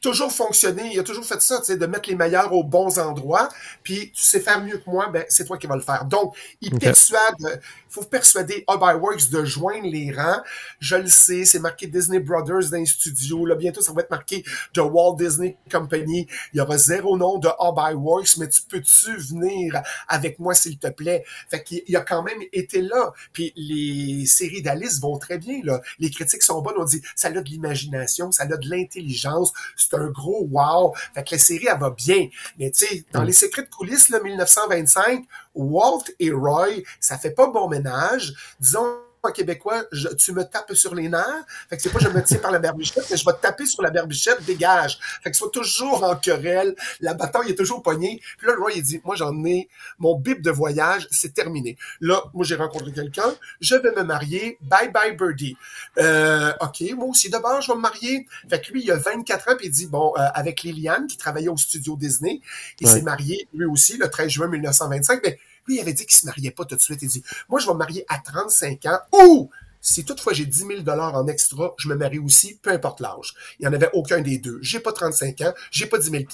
[0.00, 2.98] toujours fonctionner, il a toujours fait ça, tu sais, de mettre les meilleurs aux bons
[2.98, 3.48] endroits,
[3.82, 6.04] puis tu sais faire mieux que moi, ben c'est toi qui vas le faire.
[6.04, 7.58] Donc, il persuade, il
[7.90, 10.42] faut persuader Hub Works de joindre les rangs.
[10.78, 14.10] Je le sais, c'est marqué Disney Brothers dans les studios, là, bientôt ça va être
[14.10, 16.28] marqué The Walt Disney Company.
[16.52, 20.78] Il y aura zéro nom de Hub Works, mais tu peux-tu venir avec moi, s'il
[20.78, 21.24] te plaît?
[21.48, 23.12] Fait qu'il il a quand même été là.
[23.32, 25.80] Puis les séries d'Alice vont très bien, là.
[25.98, 26.76] Les critiques sont bonnes.
[26.78, 29.52] On dit, ça a de l'imagination, ça a de l'intelligence.
[29.88, 30.94] C'est un gros wow.
[31.14, 32.28] Fait que la série, elle va bien.
[32.58, 35.24] Mais tu sais, dans les secrets de coulisses, là, 1925,
[35.54, 38.34] Walt et Roy, ça fait pas bon ménage.
[38.60, 41.44] Disons, en québécois, je- tu me tapes sur les nerfs.
[41.68, 43.66] Fait que c'est pas je me tiens par la berbichette, mais je vais te taper
[43.66, 44.98] sur la berbichette, dégage.
[45.22, 46.74] Fait que soit toujours en querelle.
[47.00, 48.20] La bataille est toujours pognée.
[48.38, 51.76] Puis là, Roy, il dit, moi, j'en ai, mon bip de voyage, c'est terminé.
[52.00, 55.56] Là, moi, j'ai rencontré quelqu'un, je vais me marier, bye bye birdie.
[55.98, 58.26] Euh, OK, moi aussi, d'abord, je vais me marier.
[58.48, 61.16] Fait que lui, il a 24 ans, puis il dit, bon, euh, avec Liliane, qui
[61.16, 62.40] travaillait au studio Disney,
[62.80, 62.92] il Ouais.
[62.94, 66.26] s'est marié, lui aussi, le 13 juin 1925, mais lui, il avait dit qu'il se
[66.26, 67.02] mariait pas tout de suite.
[67.02, 69.50] Il dit, moi, je vais me marier à 35 ans, ou
[69.80, 73.34] si toutefois j'ai 10 000 en extra, je me marie aussi, peu importe l'âge.
[73.58, 74.58] Il n'y en avait aucun des deux.
[74.60, 76.24] J'ai pas 35 ans, j'ai pas 10 000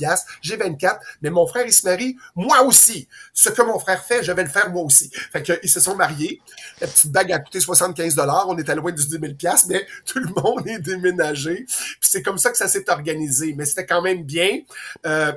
[0.40, 3.08] j'ai 24, mais mon frère, il se marie, moi aussi.
[3.32, 5.10] Ce que mon frère fait, je vais le faire moi aussi.
[5.32, 6.40] Fait que, ils se sont mariés.
[6.80, 8.16] La petite bague a coûté 75
[8.46, 9.22] on était loin du 10 000
[9.68, 11.64] mais tout le monde est déménagé.
[11.66, 13.54] Puis c'est comme ça que ça s'est organisé.
[13.56, 14.60] Mais c'était quand même bien.
[15.06, 15.32] Euh,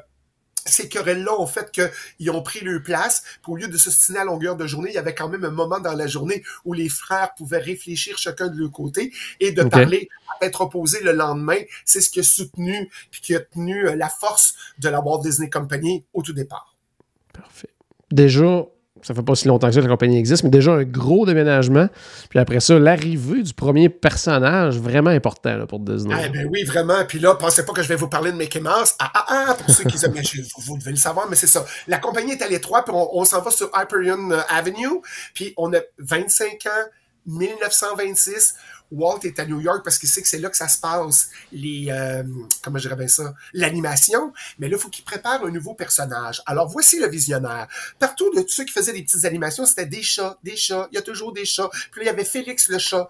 [0.68, 3.24] ces querelles-là ont fait qu'ils ont pris leur place.
[3.42, 5.44] Puis au lieu de se stiner à longueur de journée, il y avait quand même
[5.44, 9.52] un moment dans la journée où les frères pouvaient réfléchir chacun de leur côté et
[9.52, 11.58] de parler à être opposés le lendemain.
[11.86, 15.22] C'est ce qui a soutenu puis qui a tenu euh, la force de la Walt
[15.22, 16.76] Disney Company au tout départ.
[17.34, 17.70] Parfait.
[18.12, 18.66] Déjà,
[19.02, 21.88] ça fait pas si longtemps que ça la compagnie existe, mais déjà un gros déménagement.
[22.30, 26.16] Puis après ça, l'arrivée du premier personnage vraiment important là, pour Disney.
[26.18, 27.06] Ah ben oui, vraiment.
[27.08, 28.94] Puis là, pensez pas que je vais vous parler de Mickey Mouse.
[29.00, 31.66] Ah ah ah, pour ceux qui aiment, vous, vous devez le savoir, mais c'est ça.
[31.88, 35.02] La compagnie est à l'étroit, puis on, on s'en va sur Hyperion euh, Avenue,
[35.34, 36.90] puis on a 25 ans,
[37.28, 38.56] 1926.
[38.92, 41.30] Walt est à New York parce qu'il sait que c'est là que ça se passe,
[41.52, 42.24] les, euh,
[42.64, 44.34] comment je dirais bien ça, l'animation.
[44.60, 46.42] Mais là, il faut qu'il prépare un nouveau personnage.
[46.46, 47.68] Alors, voici le visionnaire.
[48.00, 50.88] Partout, de tous ceux qui faisaient des petites animations, c'était des chats, des chats.
[50.92, 51.70] Il y a toujours des chats.
[51.92, 53.10] Puis là, il y avait Félix le chat.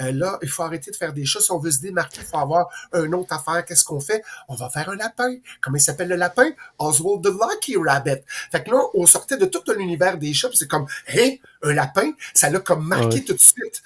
[0.00, 1.40] Euh, là, il faut arrêter de faire des chats.
[1.40, 3.64] Si on veut se démarquer, il faut avoir un autre affaire.
[3.64, 4.22] Qu'est-ce qu'on fait?
[4.48, 5.36] On va faire un lapin.
[5.60, 6.50] Comment il s'appelle le lapin?
[6.78, 8.22] Oswald the Lucky Rabbit.
[8.50, 11.30] Fait que là, on sortait de tout l'univers des chats, puis c'est comme, hein,
[11.62, 12.12] un lapin?
[12.34, 13.20] Ça l'a comme marqué Ouais.
[13.22, 13.82] tout de suite.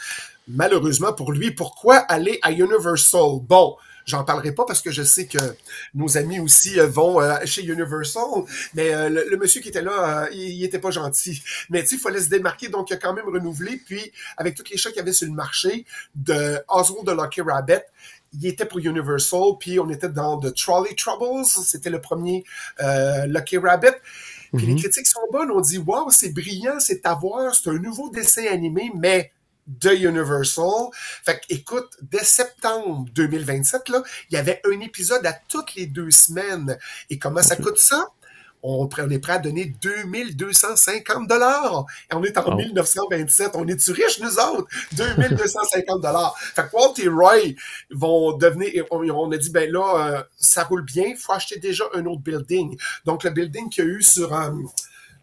[0.49, 3.41] Malheureusement pour lui, pourquoi aller à Universal?
[3.43, 5.39] Bon, J'en parlerai pas parce que je sais que
[5.93, 8.23] nos amis aussi euh, vont euh, chez Universal,
[8.75, 11.43] mais euh, le, le monsieur qui était là, il, il était pas gentil.
[11.71, 13.81] Mais tu sais, il fallait se démarquer, donc il a quand même renouvelé.
[13.85, 17.41] Puis avec tous les chats qu'il y avait sur le marché, de Oswald de Lucky
[17.41, 17.83] Rabbit,
[18.33, 22.45] il était pour Universal, puis on était dans The Trolley Troubles, c'était le premier
[22.81, 23.97] euh, Lucky Rabbit.
[24.57, 27.79] Puis les critiques sont bonnes, on dit Wow, c'est brillant, c'est à voir, c'est un
[27.79, 29.33] nouveau dessin animé, mais
[29.67, 30.89] de Universal.
[30.95, 35.87] Fait que, écoute, dès septembre 2027, là, il y avait un épisode à toutes les
[35.87, 36.79] deux semaines.
[37.11, 38.07] Et comment ça coûte ça?
[38.63, 41.85] On, on est prêt à donner 2250 dollars.
[42.11, 42.55] Et on est en Oh.
[42.57, 43.51] 1927.
[43.55, 44.67] On est-tu riches, nous autres?
[44.97, 46.35] 2250 dollars.
[46.39, 47.55] Fait que Walt et Roy
[47.91, 51.59] vont devenir, on, on a dit, ben là, euh, ça roule bien, il faut acheter
[51.59, 52.77] déjà un autre building.
[53.05, 54.51] Donc, le building qu'il y a eu sur, euh,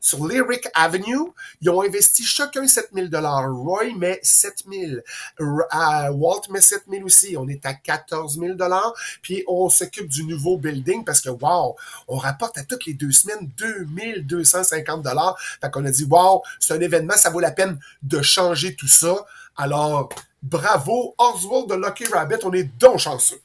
[0.03, 1.31] sur Lyric Avenue.
[1.61, 3.49] Ils ont investi chacun 7000 dollars.
[3.49, 5.01] Roy met 7000.
[5.39, 7.37] Walt met 7000 aussi.
[7.37, 8.93] On est à 14 000 dollars.
[9.21, 11.75] Puis on s'occupe du nouveau building parce que, wow,
[12.09, 15.37] on rapporte à toutes les deux semaines 2250 dollars.
[15.61, 18.89] Fait qu'on a dit, wow, c'est un événement, ça vaut la peine de changer tout
[18.89, 19.25] ça.
[19.55, 20.09] Alors,
[20.41, 23.39] bravo, Oswald de Lucky Rabbit, on est donc chanceux.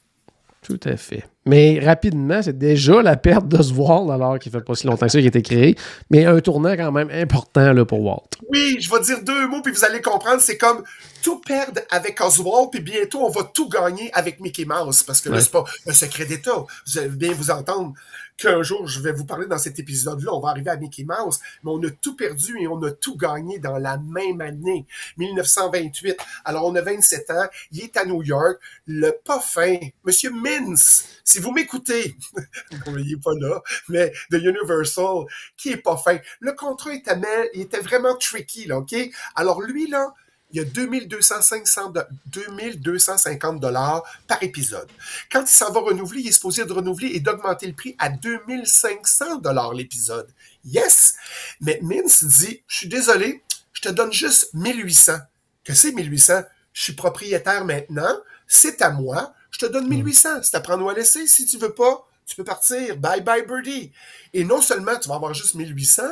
[0.61, 1.23] Tout à fait.
[1.45, 5.17] Mais rapidement, c'est déjà la perte d'Oswald, alors qu'il fait pas si longtemps que ça
[5.17, 5.75] qu'il a été créé,
[6.11, 8.29] mais un tournant quand même important là, pour Walt.
[8.49, 10.41] Oui, je vais dire deux mots, puis vous allez comprendre.
[10.41, 10.83] C'est comme
[11.23, 15.29] tout perdre avec Oswald, puis bientôt, on va tout gagner avec Mickey Mouse, parce que
[15.29, 16.65] là, c'est pas un secret d'État.
[16.85, 17.93] Vous allez bien vous entendre
[18.39, 21.39] qu'un jour, je vais vous parler dans cet épisode-là, on va arriver à Mickey Mouse,
[21.63, 24.85] mais on a tout perdu et on a tout gagné dans la même année,
[25.17, 26.17] 1928.
[26.45, 31.21] Alors, on a 27 ans, il est à New York, le pas fin, Monsieur Mintz,
[31.23, 32.15] si vous m'écoutez,
[32.87, 35.25] il n'est pas là, mais de Universal,
[35.57, 36.17] qui est pas fin.
[36.39, 37.19] Le contrat était,
[37.53, 38.95] il était vraiment tricky, là, OK?
[39.35, 40.13] Alors, lui, là,
[40.51, 44.89] il y a 2250 dollars par épisode.
[45.31, 48.09] Quand il s'en va renouveler, il est supposé de renouveler et d'augmenter le prix à
[48.09, 50.27] 2500 dollars l'épisode.
[50.65, 51.15] Yes!
[51.61, 55.17] Mais Mince dit, je suis désolé, je te donne juste 1800.
[55.63, 56.41] Que c'est 1800?
[56.73, 60.43] Je suis propriétaire maintenant, c'est à moi, je te donne 1800.
[60.43, 61.27] C'est à prendre ou à laisser.
[61.27, 62.97] Si tu veux pas, tu peux partir.
[62.97, 63.91] Bye bye birdie.
[64.33, 66.03] Et non seulement tu vas avoir juste 1800,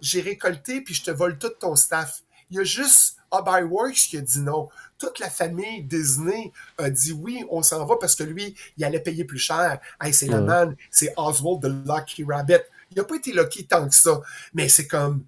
[0.00, 2.22] j'ai récolté puis je te vole tout ton staff.
[2.50, 4.68] Il y a juste Works qui a dit non.
[4.98, 9.00] Toute la famille Disney a dit oui, on s'en va parce que lui, il allait
[9.00, 9.78] payer plus cher.
[10.00, 12.62] Hey, c'est la man, c'est Oswald de Lucky Rabbit.
[12.90, 14.20] Il n'a pas été lucky tant que ça.
[14.54, 15.24] Mais c'est comme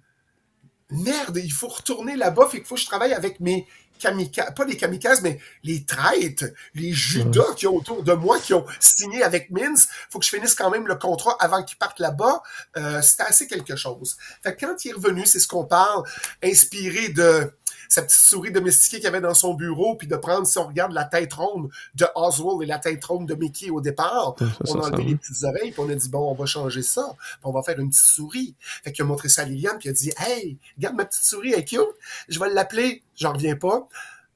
[0.91, 3.67] merde, il faut retourner là-bas, il faut que je travaille avec mes
[3.99, 8.53] kamikazes, pas les kamikazes, mais les traîtres, les judas qui ont autour de moi, qui
[8.53, 9.75] ont signé avec Mins.
[10.09, 12.41] faut que je finisse quand même le contrat avant qu'ils partent là-bas.
[12.77, 14.17] Euh, C'était assez quelque chose.
[14.41, 16.03] Fait que quand il est revenu, c'est ce qu'on parle,
[16.43, 17.51] inspiré de
[17.89, 20.93] sa petite souris domestiquée qu'il avait dans son bureau, puis de prendre, si on regarde
[20.93, 24.35] la tête ronde de Oswald et la tête ronde de Mickey au départ,
[24.67, 27.15] on a enlevé les petites oreilles, puis on a dit, bon, on va changer ça,
[27.17, 28.55] puis on va faire une petite souris.
[28.83, 31.23] Fait qu'il a montré ça à Liliane, puis il a dit, hey, regarde ma petite
[31.23, 31.79] souris, elle est cute,
[32.27, 33.87] je vais l'appeler, j'en reviens pas,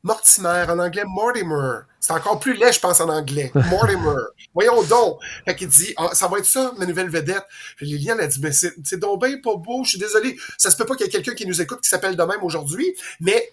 [0.04, 1.80] Mortimer, en anglais Mortimer.
[2.02, 3.50] C'est encore plus laid, je pense, en anglais.
[3.72, 4.22] Mortimer.
[4.54, 5.20] Voyons donc.
[5.46, 7.46] Fait qu'il dit, ah, ça va être ça, ma nouvelle vedette.
[7.78, 10.36] Puis Liliane a dit, mais c'est, c'est donc bien pas beau, je suis désolé.
[10.58, 12.44] Ça se peut pas qu'il y ait quelqu'un qui nous écoute qui s'appelle de même
[12.44, 12.94] aujourd'hui.
[13.22, 13.50] Mais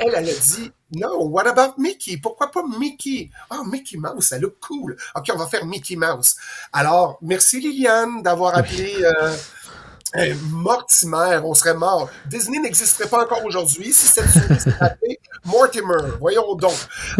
[0.00, 2.16] elle, elle a dit, non, what about Mickey?
[2.20, 3.30] Pourquoi pas Mickey?
[3.48, 4.96] Ah, oh, Mickey Mouse, ça look cool.
[5.14, 6.34] OK, on va faire Mickey Mouse.
[6.72, 8.96] Alors, merci Liliane d'avoir appelé...
[9.04, 9.36] Euh,
[10.14, 12.10] Hey, Mortimer, on serait mort.
[12.26, 16.18] Disney n'existerait pas encore aujourd'hui si cette souris s'était appelée Mortimer.
[16.20, 16.74] Voyons donc.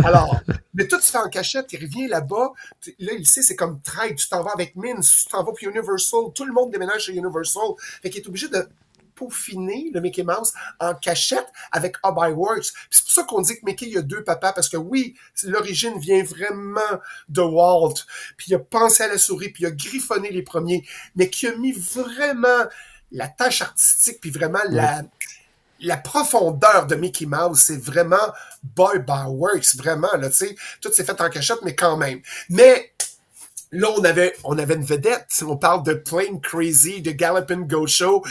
[0.05, 0.39] Alors,
[0.75, 1.73] mais tout se fait en cachette.
[1.73, 2.53] Il revient là-bas.
[2.99, 4.17] Là, il sait, c'est comme trade.
[4.17, 6.21] Tu t'en vas avec Mince, tu t'en vas pour Universal.
[6.35, 7.63] Tout le monde déménage chez Universal.
[8.03, 8.69] Fait qu'il est obligé de
[9.15, 12.73] peaufiner le Mickey Mouse en cachette avec Up Works.
[12.91, 15.15] C'est pour ça qu'on dit que Mickey, il y a deux papas, parce que oui,
[15.45, 16.81] l'origine vient vraiment
[17.29, 17.95] de Walt,
[18.37, 20.85] puis il a pensé à la souris, puis il a griffonné les premiers,
[21.17, 22.67] mais qui a mis vraiment
[23.11, 25.03] la tâche artistique, puis vraiment la,
[25.81, 30.93] la profondeur de Mickey Mouse, c'est vraiment Boy by Works, vraiment, là, tu sais, tout
[30.93, 32.21] s'est fait en cachette, mais quand même.
[32.49, 32.92] Mais
[33.73, 35.43] Là, on avait, on avait une vedette.
[35.47, 38.23] On parle de Plain Crazy, de Gallopin' Go Show.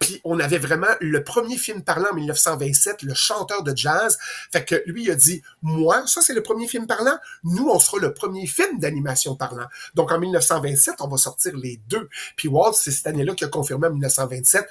[0.00, 4.18] Puis on avait vraiment le premier film parlant en 1927, le chanteur de jazz.
[4.52, 7.16] Fait que lui, il a dit, moi, ça c'est le premier film parlant.
[7.44, 9.66] Nous, on sera le premier film d'animation parlant.
[9.94, 12.08] Donc en 1927, on va sortir les deux.
[12.36, 14.66] Puis Walt, c'est cette année-là qui a confirmé en 1927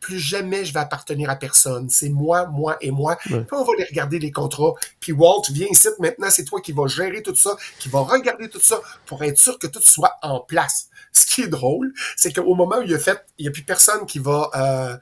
[0.00, 1.88] plus jamais je vais appartenir à personne.
[1.90, 3.16] C'est moi, moi et moi.
[3.24, 4.74] Puis on va les regarder les contrats.
[5.00, 8.48] Puis Walt, viens ici, maintenant c'est toi qui vas gérer tout ça, qui va regarder
[8.48, 10.88] tout ça pour être sûr que tout soit en place.
[11.12, 13.64] Ce qui est drôle, c'est qu'au moment où il a fait, il n'y a plus
[13.64, 14.50] personne qui va...
[14.54, 14.96] Euh,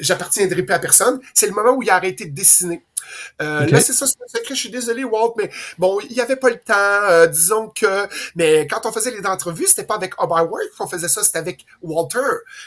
[0.00, 2.84] j'appartiendrai plus à personne, c'est le moment où il a arrêté de dessiner.
[3.40, 4.54] Euh, Là, c'est ça, c'est un secret.
[4.54, 6.74] Je suis désolé, Walt, mais bon, il n'y avait pas le temps.
[6.74, 11.08] Euh, disons que, mais quand on faisait les entrevues, c'était pas avec Work qu'on faisait
[11.08, 12.18] ça, c'était avec Walter.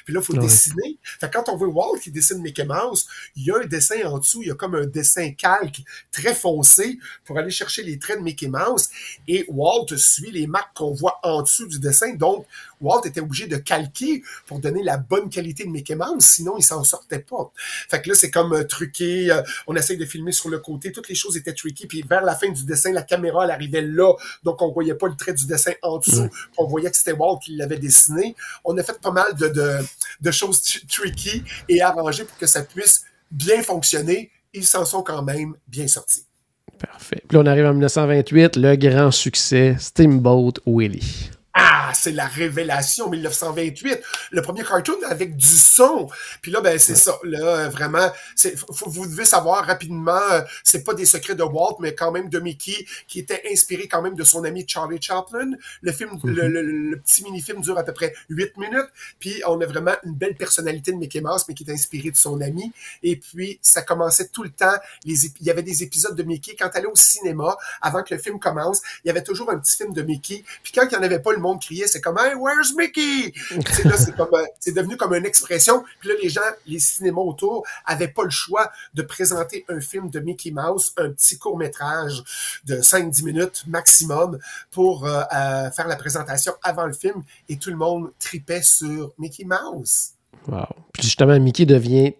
[0.06, 0.98] Puis là, il faut dessiner.
[1.20, 4.20] Fait quand on voit Walt qui dessine Mickey Mouse, il y a un dessin en
[4.20, 8.20] dessous, il y a comme un dessin calque très foncé pour aller chercher les traits
[8.20, 8.90] de Mickey Mouse.
[9.28, 12.14] Et Walt suit les marques qu'on voit en dessous du dessin.
[12.14, 12.46] Donc,
[12.84, 16.64] Walt était obligé de calquer pour donner la bonne qualité de Mickey Mouse, sinon il
[16.64, 17.52] s'en sortait pas.
[17.90, 20.92] Fait que là, c'est comme euh, truqué, euh, on essaye de filmer sur le côté,
[20.92, 23.82] toutes les choses étaient tricky, puis vers la fin du dessin, la caméra, elle arrivait
[23.82, 27.14] là, donc on voyait pas le trait du dessin en dessous, on voyait que c'était
[27.14, 28.36] Walt qui l'avait dessiné.
[28.66, 29.78] On a fait pas mal de, de,
[30.22, 34.32] de choses tricky et arrangées pour que ça puisse bien fonctionner.
[34.54, 36.26] Ils s'en sont quand même bien sortis.
[36.80, 37.24] Parfait.
[37.28, 41.32] Puis là, on arrive en 1928, le grand succès, Steamboat Willie.
[41.66, 44.02] Ah, c'est la révélation 1928.
[44.32, 46.10] Le premier cartoon avec du son.
[46.42, 47.18] Puis là, ben c'est ça.
[47.24, 48.54] Là, vraiment, c'est,
[48.86, 52.40] vous devez savoir rapidement, euh, c'est pas des secrets de Walt, mais quand même de
[52.40, 55.52] Mickey, qui était inspiré quand même de son ami Charlie Chaplin.
[55.82, 56.90] Le film, le, mm-hmm.
[56.90, 58.90] le, petit mini-film dure à peu près 8 minutes.
[59.20, 62.18] Puis on a vraiment une belle personnalité de Mickey Mouse, mais qui est inspiré de
[62.18, 62.74] son ami.
[63.04, 64.76] Et puis, ça commençait tout le temps.
[65.06, 66.58] Les, il y avait des épisodes de Mickey.
[66.60, 69.78] Quand allait au cinéma, avant que le film commence, il y avait toujours un petit
[69.78, 70.44] film de Mickey.
[70.62, 73.34] Puis quand il n'y en avait pas, le monde criait, c'est comme, where's Mickey?
[74.60, 75.84] c'est devenu comme une expression.
[76.00, 80.10] Puis là, les gens, les cinémas autour, avaient pas le choix de présenter un film
[80.10, 82.24] de Mickey Mouse, un petit court-métrage
[82.66, 84.40] de 5-10 minutes maximum
[84.72, 87.24] pour euh, euh, faire la présentation avant le film.
[87.50, 90.12] Et tout le monde tripait sur Mickey Mouse.
[90.48, 90.66] Wow.
[90.94, 92.14] Puis justement, Mickey devient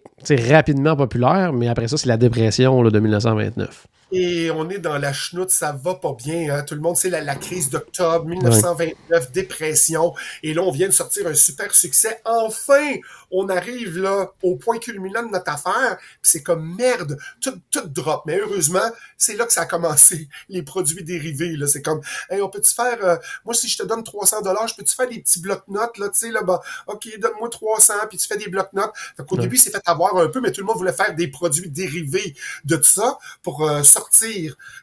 [0.48, 3.86] rapidement populaire, mais après ça, c'est la dépression de 1929.
[4.16, 6.54] Et on est dans la chenoute, ça va pas bien.
[6.54, 6.62] Hein.
[6.62, 10.14] Tout le monde sait la, crise d'octobre 1929, dépression.
[10.44, 12.20] Et là, on vient de sortir un super succès.
[12.24, 12.94] Enfin,
[13.32, 15.98] on arrive là au point culminant de notre affaire.
[16.22, 18.22] C'est comme merde, tout, tout drop.
[18.26, 18.88] Mais heureusement,
[19.18, 21.56] c'est là que ça a commencé, les produits dérivés.
[21.56, 22.00] Là, c'est comme,
[22.30, 25.08] hey, on peut-tu faire, euh, moi si je te donne 300 dollars, je peux-tu faire
[25.08, 28.48] des petits blocs-notes là, tu sais là, bah, ok, donne-moi 300, puis tu fais des
[28.48, 28.92] blocs-notes.
[29.16, 31.26] Fait qu'au début, c'est fait avoir un peu, mais tout le monde voulait faire des
[31.26, 34.03] produits dérivés de tout ça pour euh, sortir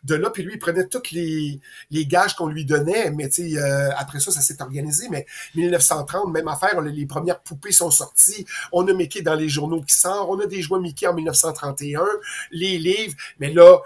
[0.03, 0.29] de là.
[0.29, 1.59] Puis lui, il prenait tous les,
[1.89, 3.11] les gages qu'on lui donnait.
[3.11, 5.07] Mais tu sais, euh, après ça, ça s'est organisé.
[5.09, 8.45] Mais 1930, même affaire, les premières poupées sont sorties.
[8.71, 10.29] On a Mickey dans les journaux qui sortent.
[10.29, 12.05] On a des jouets Mickey en 1931.
[12.51, 13.15] Les livres.
[13.39, 13.79] Mais là,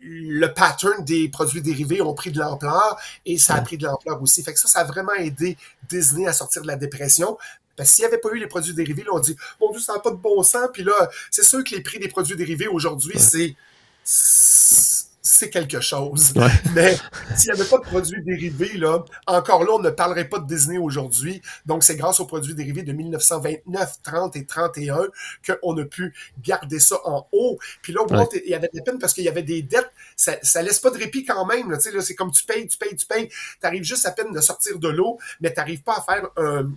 [0.00, 4.20] le pattern des produits dérivés ont pris de l'ampleur et ça a pris de l'ampleur
[4.20, 4.42] aussi.
[4.42, 5.56] Fait que ça, ça a vraiment aidé
[5.88, 7.38] Disney à sortir de la dépression.
[7.76, 9.94] Parce s'il n'y avait pas eu les produits dérivés, là, on dit, mon Dieu, ça
[9.94, 10.68] n'a pas de bon sens.
[10.72, 10.92] Puis là,
[11.30, 13.56] c'est sûr que les prix des produits dérivés aujourd'hui, c'est
[14.04, 16.34] c'est quelque chose.
[16.74, 16.96] Mais
[17.34, 20.46] s'il n'y avait pas de produits dérivés, là, encore là, on ne parlerait pas de
[20.46, 21.40] Disney aujourd'hui.
[21.66, 25.08] Donc, c'est grâce aux produits dérivés de 1929, 30 et 31
[25.46, 27.58] qu'on a pu garder ça en haut.
[27.82, 28.02] Puis là,
[28.34, 29.90] il y avait des peines parce qu'il y avait des dettes.
[30.14, 31.70] Ça, ça laisse pas de répit quand même.
[31.70, 33.28] Là, là, c'est comme tu payes, tu payes, tu payes.
[33.28, 36.28] Tu arrives juste à peine de sortir de l'eau, mais tu n'arrives pas à faire
[36.36, 36.70] un,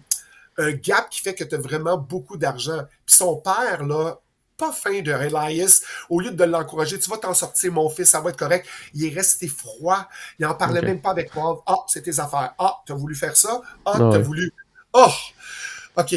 [0.58, 2.84] un gap qui fait que tu as vraiment beaucoup d'argent.
[3.06, 4.20] Puis son père, là,
[4.58, 5.82] pas fin de Elias.
[6.10, 8.68] Au lieu de l'encourager, tu vas t'en sortir, mon fils, ça va être correct.
[8.94, 10.08] Il est resté froid.
[10.40, 11.64] Il en parlait même pas avec moi.
[11.66, 12.54] Ah, c'est tes affaires.
[12.58, 13.62] Ah, t'as voulu faire ça?
[13.86, 14.52] Ah, t'as voulu.
[14.94, 15.12] Oh!
[15.96, 16.16] OK.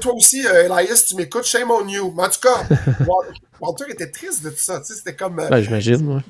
[0.00, 2.12] Toi, aussi, euh, Elias, tu m'écoutes, shame on you.
[2.16, 2.66] Mais en tout cas,
[3.60, 4.80] Walter était triste de tout ça.
[4.80, 5.38] Tu sais, c'était comme.
[5.38, 6.22] Euh, j'imagine, moi.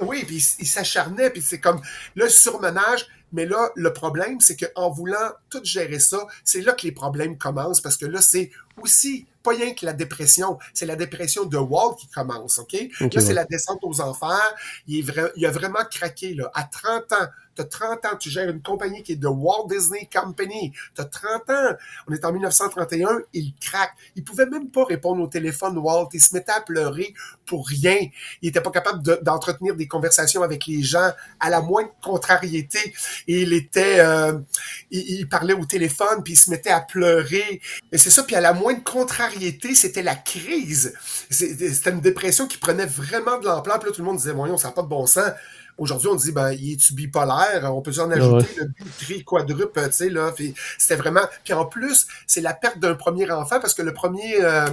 [0.00, 1.80] Oui, puis il, s'acharnait, puis c'est comme
[2.16, 3.06] le surmenage.
[3.32, 7.38] Mais là, le problème, c'est qu'en voulant tout gérer ça, c'est là que les problèmes
[7.38, 8.50] commencent, parce que là, c'est
[8.82, 12.72] aussi pas rien que la dépression, c'est la dépression de Walt qui commence, OK?
[13.00, 14.54] là, c'est la descente aux enfers.
[14.86, 16.50] Il, est il a vraiment craqué, là.
[16.54, 19.68] À 30 ans, tu as 30 ans, tu gères une compagnie qui est de Walt
[19.68, 20.72] Disney Company.
[20.94, 21.76] Tu as 30 ans.
[22.08, 23.92] On est en 1931, il craque.
[24.16, 26.08] Il pouvait même pas répondre au téléphone, Walt.
[26.12, 27.14] Il se mettait à pleurer
[27.46, 27.98] pour rien.
[28.40, 32.94] Il était pas capable d'entretenir des conversations avec les gens à la moindre contrariété.
[33.28, 34.38] Et il était, euh,
[34.90, 37.60] il, parlait au téléphone, puis il se mettait à pleurer.
[37.90, 40.94] Et c'est ça, puis à la moindre contrariété, c'était la crise.
[41.30, 43.78] C'était une dépression qui prenait vraiment de l'ampleur.
[43.78, 45.30] Puis là, tout le monde disait, voyons, ça n'a pas de bon sens.
[45.78, 47.74] Aujourd'hui, on dit, ben, il est-tu bipolaire?
[47.74, 48.70] On peut en ajouter le
[49.00, 50.32] tri quadruple, tu sais, là.
[50.78, 51.22] C'était vraiment.
[51.44, 54.68] Puis en plus, c'est la perte d'un premier enfant parce que le premier, euh,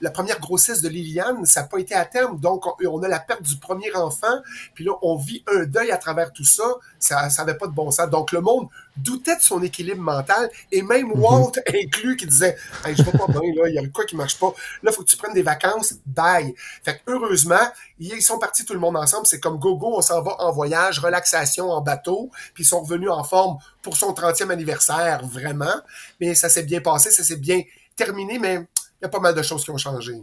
[0.00, 2.38] la première grossesse de Liliane, ça n'a pas été à terme.
[2.38, 4.42] Donc, on, a la perte du premier enfant.
[4.74, 6.64] Puis là, on vit un deuil à travers tout ça.
[6.98, 8.10] Ça n'avait pas de bon sens.
[8.10, 10.50] Donc, le monde doutait de son équilibre mental.
[10.70, 11.20] Et même mhm.
[11.20, 14.16] Walt inclus qui disait, hey, je vais pas bien, là, il y a quoi qui
[14.16, 14.52] marche pas.
[14.82, 15.94] Là, il faut que tu prennes des vacances.
[16.06, 16.54] Bye.
[16.82, 17.68] Fait que heureusement,
[17.98, 19.26] ils sont partis tout le monde ensemble.
[19.26, 23.10] C'est comme gogo, on s'en va en voyage, relaxation en bateau, puis ils sont revenus
[23.10, 25.74] en forme pour son 30e anniversaire, vraiment.
[26.20, 27.62] Mais ça s'est bien passé, ça s'est bien
[27.96, 30.14] terminé, mais il y a pas mal de choses qui ont changé.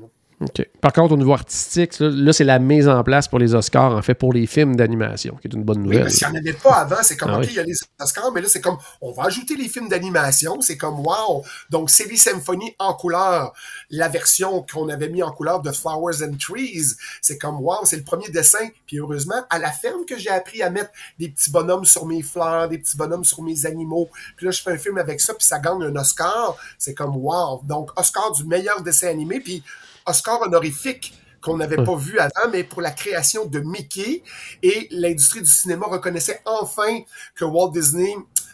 [0.80, 4.02] Par contre, au niveau artistique, là, c'est la mise en place pour les Oscars, en
[4.02, 6.06] fait, pour les films d'animation, qui est une bonne nouvelle.
[6.06, 7.76] Oui, s'il n'y en avait pas avant, c'est comme, ah OK, il y a les
[8.00, 11.44] Oscars, mais là, c'est comme, on va ajouter les films d'animation, c'est comme, wow!
[11.70, 13.54] Donc, c'est les symphonies en couleur.
[13.90, 17.98] La version qu'on avait mis en couleur de Flowers and Trees, c'est comme, wow, c'est
[17.98, 18.70] le premier dessin.
[18.88, 22.22] Puis heureusement, à la ferme que j'ai appris à mettre des petits bonhommes sur mes
[22.22, 24.10] fleurs, des petits bonhommes sur mes animaux.
[24.38, 26.56] Puis là, je fais un film avec ça, puis ça gagne un Oscar.
[26.78, 27.62] C'est comme, wow!
[27.64, 29.64] Donc, Oscar du meilleur dessin animé, puis
[30.10, 34.24] Oscar honorifique qu'on n'avait pas vu avant, mais pour la création de Mickey.
[34.62, 37.00] Et l'industrie du cinéma reconnaissait enfin
[37.36, 38.14] que Walt Disney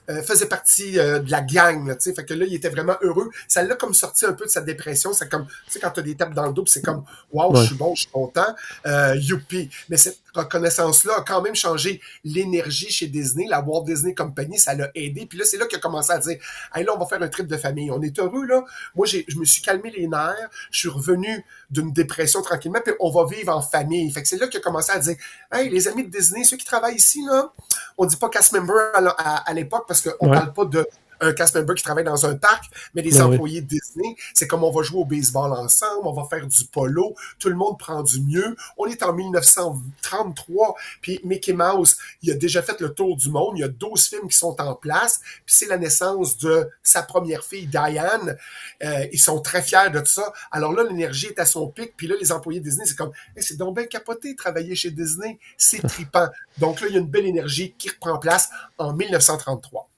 [0.10, 2.14] euh, faisait partie euh, de la gang, tu sais.
[2.14, 3.30] Fait que là, il était vraiment heureux.
[3.48, 5.14] Ça l'a comme sorti un peu de sa dépression.
[5.14, 7.66] C'est comme, tu sais, quand t'as des tapes dans le dos, c'est comme, waouh, je
[7.66, 9.70] suis bon, je suis content, euh, youpi.
[9.90, 13.48] Mais cette reconnaissance-là a quand même changé l'énergie chez Disney.
[13.48, 15.26] La Walt Disney Company, ça l'a aidé.
[15.26, 16.38] Puis là, c'est là qu'il a commencé à dire,
[16.74, 17.92] hey, là, on va faire un trip de famille.
[17.92, 18.64] On est heureux, là.
[18.96, 20.50] Moi, j'ai, je me suis calmé les nerfs.
[20.72, 24.10] Je suis revenu d'une dépression tranquillement, puis on va vivre en famille.
[24.12, 25.16] Fait que c'est là qu'il a commencé à dire,
[25.52, 27.52] hey, les amis de Disney, ceux qui travaillent ici, là,
[27.98, 30.88] on dit pas cast member à, l'époque parce qu'on parle pas de
[31.22, 34.64] un cast member qui travaille dans un parc, mais les ben employés Disney, c'est comme
[34.64, 38.04] on va jouer au baseball ensemble, on va faire du polo, tout le monde prend
[38.04, 38.56] du mieux.
[38.78, 43.58] On est en 1933, puis Mickey Mouse, il a déjà fait le tour du monde,
[43.58, 47.04] il y a 12 films qui sont en place, puis c'est la naissance de sa
[47.04, 48.38] première fille, Diane.
[48.84, 50.34] Euh, ils sont très fiers de ça.
[50.52, 53.58] Alors là, l'énergie est à son pic, puis là, les employés Disney, c'est comme, c'est
[53.58, 56.28] donc bien capoté travailler chez Disney, c'est tripant.
[56.58, 59.90] Donc là, il y a une belle énergie qui reprend place en 1933.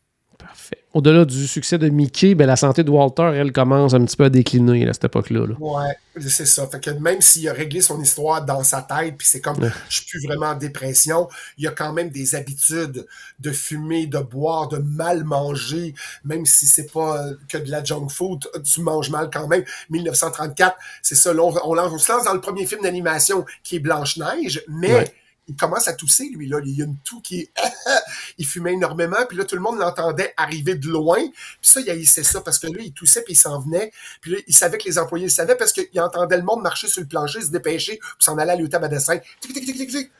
[0.48, 0.78] Parfait.
[0.93, 4.24] Au-delà du succès de Mickey, ben, la santé de Walter, elle commence un petit peu
[4.24, 5.45] à décliner à cette époque-là.
[5.60, 6.66] Ouais, c'est ça.
[6.68, 9.58] Fait que même s'il a réglé son histoire dans sa tête, puis c'est comme
[9.89, 11.28] je suis plus vraiment en dépression,
[11.58, 13.06] il y a quand même des habitudes
[13.39, 15.93] de fumer, de boire, de mal manger,
[16.24, 19.66] même si c'est pas que de la junk food, tu manges mal quand même.
[19.89, 21.34] 1934, c'est ça.
[21.36, 25.14] on, on, se lance dans le premier film d'animation qui est Blanche-Neige, mais
[25.48, 26.60] il commence à tousser, lui, là.
[26.66, 27.50] Il y a une toux qui
[28.38, 31.20] il fumait énormément, puis là, tout le monde l'entendait arriver de loin.
[31.20, 33.91] Puis ça, il haïssait ça, parce que là, il toussait, puis il s'en venait.
[34.22, 36.88] Puis là, il savait que les employés le savaient, parce qu'il entendait le monde marcher
[36.88, 39.20] sur le plancher, se dépêcher, puis s'en aller à l'utable à dessin.
[39.39, 40.12] Tic.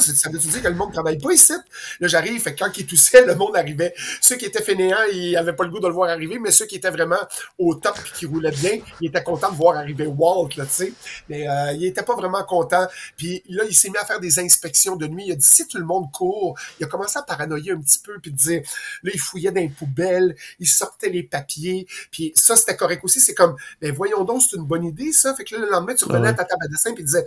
[0.00, 1.52] Ça veut dire que le monde ne travaille pas ici?
[2.00, 3.94] Là, j'arrive, fait quand il toussait, le monde arrivait.
[4.20, 6.66] Ceux qui étaient fainéants, ils n'avaient pas le goût de le voir arriver, mais ceux
[6.66, 7.20] qui étaient vraiment
[7.58, 10.72] au top et qui roulaient bien, ils étaient contents de voir arriver Walt, là, tu
[10.72, 10.92] sais.
[11.28, 12.86] Mais euh, il était pas vraiment content.
[13.16, 15.24] Puis là, il s'est mis à faire des inspections de nuit.
[15.26, 17.98] Il a dit, si tout le monde court, il a commencé à paranoïer un petit
[17.98, 18.62] peu, puis dire,
[19.02, 23.20] là, il fouillait dans les poubelles, il sortait les papiers, puis ça, c'était correct aussi.
[23.20, 25.34] C'est comme, ben voyons donc, c'est une bonne idée, ça.
[25.34, 27.24] Fait que là, le lendemain, tu revenais à ta table à dessin, puis disais,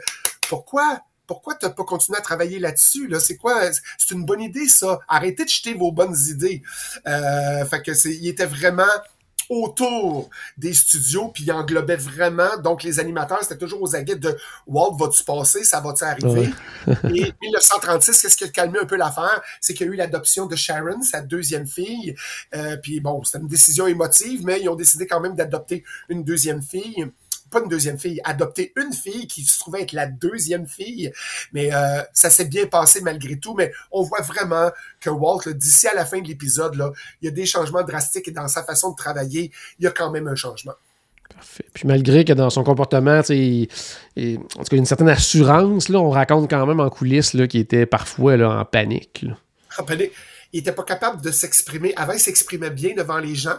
[0.48, 3.08] pourquoi pourquoi tu n'as pas continué à travailler là-dessus?
[3.08, 3.20] Là?
[3.20, 3.72] C'est quoi?
[3.98, 5.00] C'est une bonne idée, ça?
[5.08, 6.62] Arrêtez de jeter vos bonnes idées.
[7.08, 8.84] Euh, fait que c'est, il était vraiment
[9.50, 14.36] autour des studios, puis il englobait vraiment, donc les animateurs, c'était toujours aux aguets de
[14.68, 16.50] Walt, va-tu passer, ça va-tu arriver?
[16.88, 19.42] Et 1936, qu'est-ce qui a calmé un peu l'affaire?
[19.62, 22.16] C'est qu'il y a eu l'adoption de Sharon, sa deuxième fille,
[22.56, 26.24] euh, puis bon, c'était une décision émotive, mais ils ont décidé quand même d'adopter une
[26.24, 27.06] deuxième fille
[27.50, 31.12] pas une deuxième fille, adopter une fille qui se trouvait être la deuxième fille.
[31.54, 33.54] Mais euh, ça s'est bien passé malgré tout.
[33.56, 36.92] Mais on voit vraiment que Walt, d'ici à la fin de l'épisode, là,
[37.22, 39.92] il y a des changements drastiques et dans sa façon de travailler, il y a
[39.92, 40.74] quand même un changement.
[41.34, 41.66] Parfait.
[41.74, 43.68] Puis malgré que dans son comportement, il,
[44.16, 47.60] il, en tout cas, une certaine assurance, là, on raconte quand même en coulisses qu'il
[47.60, 49.26] était parfois là, en panique.
[49.78, 50.12] En panique.
[50.54, 51.94] Il n'était pas capable de s'exprimer.
[51.98, 53.58] Avant, il s'exprimait bien devant les gens.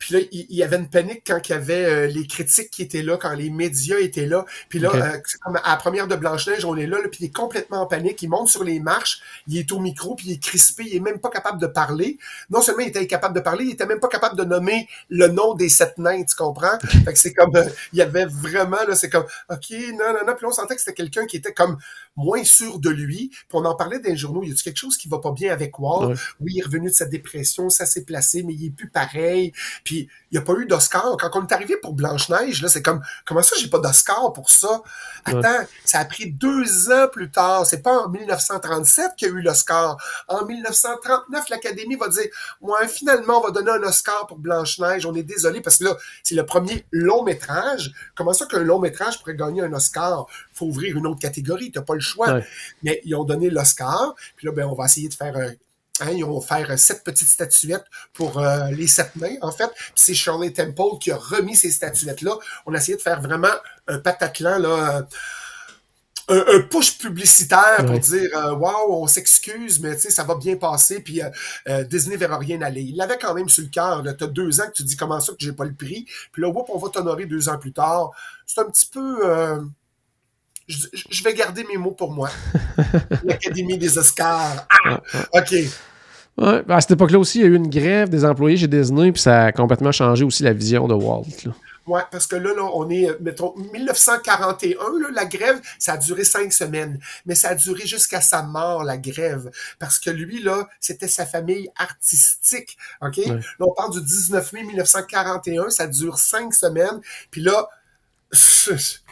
[0.00, 2.80] Puis là, il, y avait une panique quand il y avait euh, les critiques qui
[2.80, 4.46] étaient là, quand les médias étaient là.
[4.70, 7.36] Puis là, euh, comme à la première de Blanche-Neige, on est là, puis il est
[7.36, 8.22] complètement en panique.
[8.22, 11.00] Il monte sur les marches, il est au micro, puis il est crispé, il est
[11.00, 12.16] même pas capable de parler.
[12.48, 15.28] Non seulement il était incapable de parler, il était même pas capable de nommer le
[15.28, 16.78] nom des sept nains, tu comprends?
[17.04, 20.26] Fait que c'est comme, euh, il y avait vraiment, là, c'est comme, OK, non, non,
[20.26, 20.34] non.
[20.34, 21.76] Puis on sentait que c'était quelqu'un qui était comme
[22.16, 23.28] moins sûr de lui.
[23.28, 25.32] Puis on en parlait dans les journaux, il y a quelque chose qui va pas
[25.32, 26.14] bien avec Walt?
[26.40, 29.52] Oui, il est revenu de sa dépression, ça s'est placé, mais il est plus pareil.
[29.84, 31.16] Puis il n'y a pas eu d'Oscar.
[31.18, 34.50] Quand on est arrivé pour Blanche-Neige, là, c'est comme, comment ça, j'ai pas d'Oscar pour
[34.50, 34.82] ça?
[35.24, 37.66] Attends, ça a pris deux ans plus tard.
[37.66, 39.96] C'est pas en 1937 qu'il y a eu l'Oscar.
[40.28, 42.26] En 1939, l'Académie va dire,
[42.60, 45.06] ouais, finalement, on va donner un Oscar pour Blanche-Neige.
[45.06, 47.92] On est désolé parce que là, c'est le premier long métrage.
[48.14, 50.26] Comment ça qu'un long métrage pourrait gagner un Oscar?
[50.52, 51.70] Faut ouvrir une autre catégorie.
[51.72, 52.40] T'as pas le choix.
[52.82, 54.14] Mais ils ont donné l'Oscar.
[54.36, 55.52] Puis là, ben, on va essayer de faire un
[56.00, 59.70] Hein, ils vont faire sept petites statuettes pour euh, les sept mains, en fait.
[59.94, 62.36] c'est Shirley Temple qui a remis ces statuettes-là.
[62.66, 63.48] On a essayé de faire vraiment
[63.88, 65.06] un patatlan, là,
[66.28, 71.00] un, un push publicitaire pour dire euh, Waouh, on s'excuse, mais ça va bien passer,
[71.00, 71.20] puis
[71.68, 72.82] euh, Disney verra rien aller.
[72.82, 74.02] Il l'avait quand même sur le cœur.
[74.16, 76.06] Tu as deux ans que tu dis comment ça que j'ai pas le prix.
[76.32, 78.10] Puis là, on va t'honorer deux ans plus tard.
[78.46, 79.60] C'est un petit peu
[80.70, 82.30] je, vais garder mes mots pour moi.
[83.24, 84.66] L'Académie des Oscars.
[84.84, 85.00] Ah,
[85.34, 85.52] OK.
[86.38, 88.68] Ouais, ben, à cette époque-là aussi, il y a eu une grève des employés chez
[88.68, 91.26] Disney, puis ça a complètement changé aussi la vision de Walt.
[91.86, 96.24] Oui, parce que là, là, on est, mettons, 1941, là, la grève, ça a duré
[96.24, 97.00] cinq semaines.
[97.26, 99.50] Mais ça a duré jusqu'à sa mort, la grève.
[99.78, 102.78] Parce que lui, là, c'était sa famille artistique.
[103.02, 103.16] OK?
[103.26, 107.00] Là, on parle du 19 mai 1941, ça dure cinq semaines.
[107.30, 107.68] Puis là,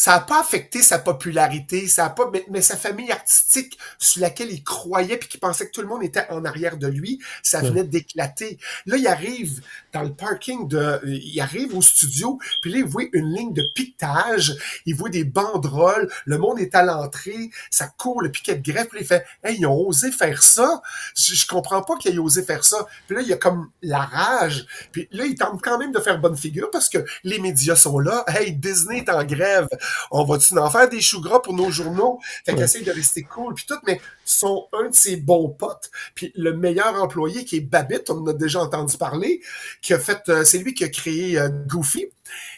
[0.00, 4.50] ça n'a pas affecté sa popularité, ça a pas, mais, sa famille artistique sur laquelle
[4.50, 7.60] il croyait puis qui pensait que tout le monde était en arrière de lui, ça
[7.60, 8.58] venait d'éclater.
[8.86, 9.60] Là, il arrive
[9.92, 13.62] dans le parking de, il arrive au studio, puis là, il voit une ligne de
[13.74, 18.72] piquetage, il voit des banderoles, le monde est à l'entrée, ça court, le piquet de
[18.72, 20.80] greffe, puis il fait, hey, ils ont osé faire ça.
[21.14, 22.86] Je, je comprends pas qu'ils aient osé faire ça.
[23.06, 24.64] Puis là, il y a comme la rage.
[24.92, 27.98] Puis là, il tente quand même de faire bonne figure parce que les médias sont
[27.98, 28.24] là.
[28.28, 29.68] Hey, Disney est en grève
[30.10, 32.20] on va-tu en faire des choux gras pour nos journaux?
[32.44, 35.90] Fait qu'il essaye de rester cool, puis tout, mais sont un de ses bons potes,
[36.14, 39.40] puis le meilleur employé qui est Babbitt, on en a déjà entendu parler,
[39.82, 42.06] qui a fait, euh, c'est lui qui a créé euh, Goofy.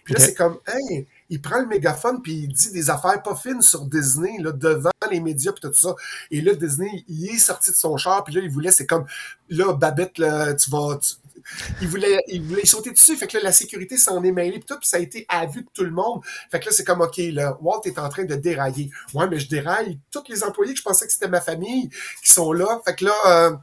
[0.04, 3.34] Puis là, c'est comme, hey, il prend le mégaphone puis il dit des affaires pas
[3.34, 5.94] fines sur Disney là, devant les médias puis tout ça.
[6.30, 9.06] Et là, Disney, il est sorti de son char puis là, il voulait, c'est comme,
[9.48, 10.98] là, Babette, là, tu vas,
[11.80, 13.16] il voulait, il voulait sauter dessus.
[13.16, 15.46] Fait que là, la sécurité s'en est mêlée, pis tout, pis ça a été à
[15.46, 16.22] vue de tout le monde.
[16.50, 18.90] Fait que là, c'est comme, OK, là, Walt est en train de dérailler.
[19.14, 19.98] Ouais, mais je déraille.
[20.10, 21.88] Tous les employés que je pensais que c'était ma famille
[22.24, 22.80] qui sont là.
[22.84, 23.56] Fait que là, euh,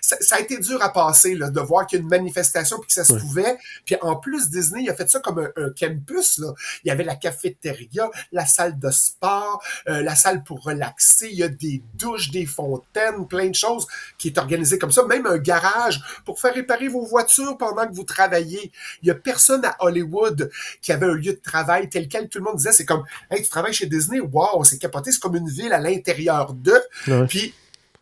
[0.00, 2.88] ça, a été dur à passer, là, de voir qu'il y a une manifestation puis
[2.88, 3.58] que ça se pouvait.
[3.84, 6.52] Puis en plus, Disney, il a fait ça comme un, campus, là.
[6.84, 11.28] Il y avait la cafétéria, la salle de sport, euh, la salle pour relaxer.
[11.30, 13.86] Il y a des douches, des fontaines, plein de choses
[14.18, 15.04] qui est organisé comme ça.
[15.04, 17.15] Même un garage pour faire réparer vos voitures
[17.58, 18.72] pendant que vous travaillez.
[19.02, 20.50] Il y a personne à Hollywood
[20.82, 23.42] qui avait un lieu de travail tel quel tout le monde disait, c'est comme, hey,
[23.42, 26.82] tu travailles chez Disney, wow, c'est capoté, c'est comme une ville à l'intérieur d'eux.
[27.28, 27.54] Puis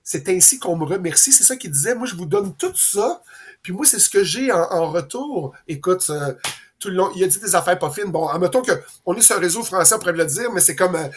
[0.02, 1.32] c'est ainsi qu'on me remercie.
[1.32, 1.94] C'est ça qu'il disait.
[1.94, 3.22] Moi, je vous donne tout ça.
[3.62, 5.54] Puis moi, c'est ce que j'ai en, retour.
[5.66, 6.34] Écoute, euh,
[6.78, 8.12] tout le long, il a dit des affaires pas fines.
[8.12, 10.94] Bon, admettons qu'on est sur un réseau français, on pourrait le dire, mais c'est comme,
[10.94, 11.08] euh,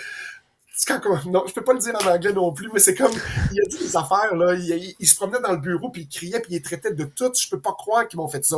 [1.25, 3.11] non, je peux pas le dire en anglais non plus, mais c'est comme,
[3.51, 6.39] il a dit des affaires, là, il, se promenait dans le bureau, puis il criait,
[6.39, 8.57] puis il traitait de tout, je peux pas croire qu'ils m'ont fait ça.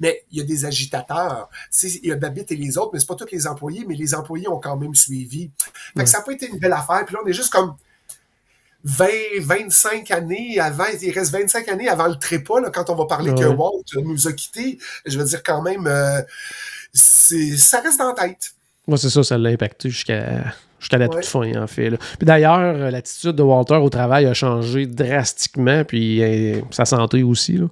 [0.00, 1.48] Mais il y a des agitateurs,
[1.82, 4.14] il y a Babbitt et les autres, mais c'est pas tous les employés, mais les
[4.14, 5.50] employés ont quand même suivi.
[5.96, 7.74] Fait que ça n'a pas été une belle affaire, puis là, on est juste comme
[8.84, 9.06] 20,
[9.40, 13.32] 25 années avant, il reste 25 années avant le trépas, là, quand on va parler
[13.34, 16.20] que Walt nous a quittés, je veux dire quand même, euh,
[16.94, 18.54] ça reste dans la tête.
[18.88, 21.90] Moi, c'est ça, ça l'a impacté jusqu'à Jusqu'à la toute fin, en fait.
[21.90, 27.58] Puis d'ailleurs, l'attitude de Walter au travail a changé drastiquement, puis euh, sa santé aussi.
[27.58, 27.66] Là.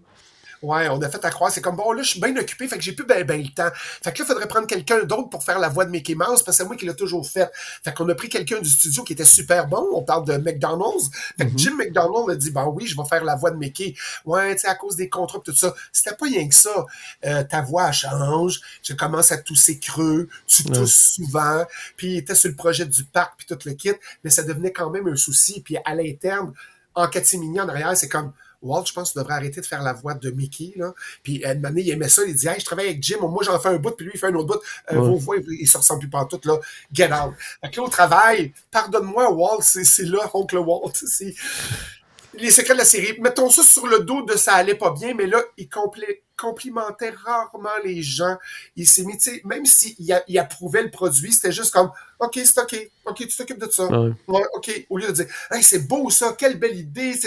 [0.63, 1.53] Ouais, on a fait à croire.
[1.53, 3.49] C'est comme, bon, là, je suis bien occupé, fait que j'ai plus ben, ben le
[3.49, 3.71] temps.
[3.75, 6.43] Fait que là, il faudrait prendre quelqu'un d'autre pour faire la voix de Mickey Mouse,
[6.43, 7.51] parce que c'est moi qui l'ai toujours fait.
[7.85, 9.87] Fait qu'on a pris quelqu'un du studio qui était super bon.
[9.93, 11.11] On parle de McDonald's.
[11.37, 11.59] Fait que mm-hmm.
[11.59, 13.95] Jim McDonald a dit, ben oui, je vais faire la voix de Mickey.
[14.25, 15.75] Ouais, tu sais, à cause des contrats tout ça.
[15.93, 16.87] C'était pas rien que ça.
[17.25, 18.61] Euh, ta voix change.
[18.83, 20.29] Je commence à tousser creux.
[20.47, 21.65] Tu tousses souvent.
[21.97, 23.93] Puis, il était sur le projet du parc, puis tout le kit.
[24.25, 25.61] Mais ça devenait quand même un souci.
[25.61, 26.53] Puis, à l'interne,
[26.95, 28.33] en catimini en arrière, c'est comme,
[28.63, 30.73] Walt, je pense, devrait arrêter de faire la voix de Mickey.
[30.77, 30.93] Là.
[31.23, 32.23] Puis, à une année, il aimait ça.
[32.27, 33.19] Il dit, hey, je travaille avec Jim.
[33.21, 34.61] Moi, j'en fais un bout, puis lui, il fait un autre bout.
[34.93, 36.41] Euh, Vos voix, ils se ressemblent plus partout.
[36.45, 36.59] Là.
[36.93, 37.35] Get out.
[37.61, 40.93] Fait que là, au travail, pardonne-moi, Walt, c'est là, oncle Walt.
[42.35, 43.19] Les secrets de la série.
[43.21, 45.69] Mettons ça sur le dos de ça allait pas bien, mais là, il
[46.37, 48.37] complimentait rarement les gens.
[48.77, 52.91] Il s'est mis, même s'il il approuvait le produit, c'était juste comme, OK, c'est OK,
[53.07, 53.89] OK, tu t'occupes de ça.
[53.89, 54.43] Ouais.
[54.55, 57.19] OK, au lieu de dire, hey, c'est beau ça, quelle belle idée.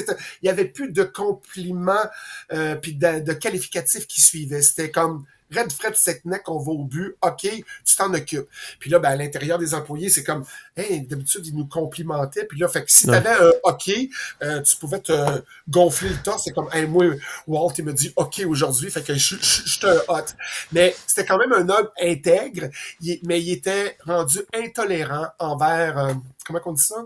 [0.41, 2.06] Il y avait plus de compliments,
[2.54, 4.62] euh, puis de, de qualificatifs qui suivaient.
[4.62, 5.26] C'était comme,
[5.56, 8.47] Red Fred Setneck, on va au but, OK, tu t'en occupes.
[8.80, 10.45] Puis là, ben, à l'intérieur des employés, c'est comme,
[10.76, 12.45] hey, d'habitude, ils nous complimentaient.
[12.45, 13.91] Puis là, fait que si t'avais un OK,
[14.41, 16.45] euh, tu pouvais te gonfler le torse.
[16.45, 17.06] C'est comme, hey, moi,
[17.47, 20.26] Walt, il me dit OK aujourd'hui, fait que je, suis un hot.
[20.72, 22.70] Mais c'était quand même un homme intègre,
[23.24, 26.14] mais il était rendu intolérant envers, euh,
[26.45, 27.04] comment on dit ça?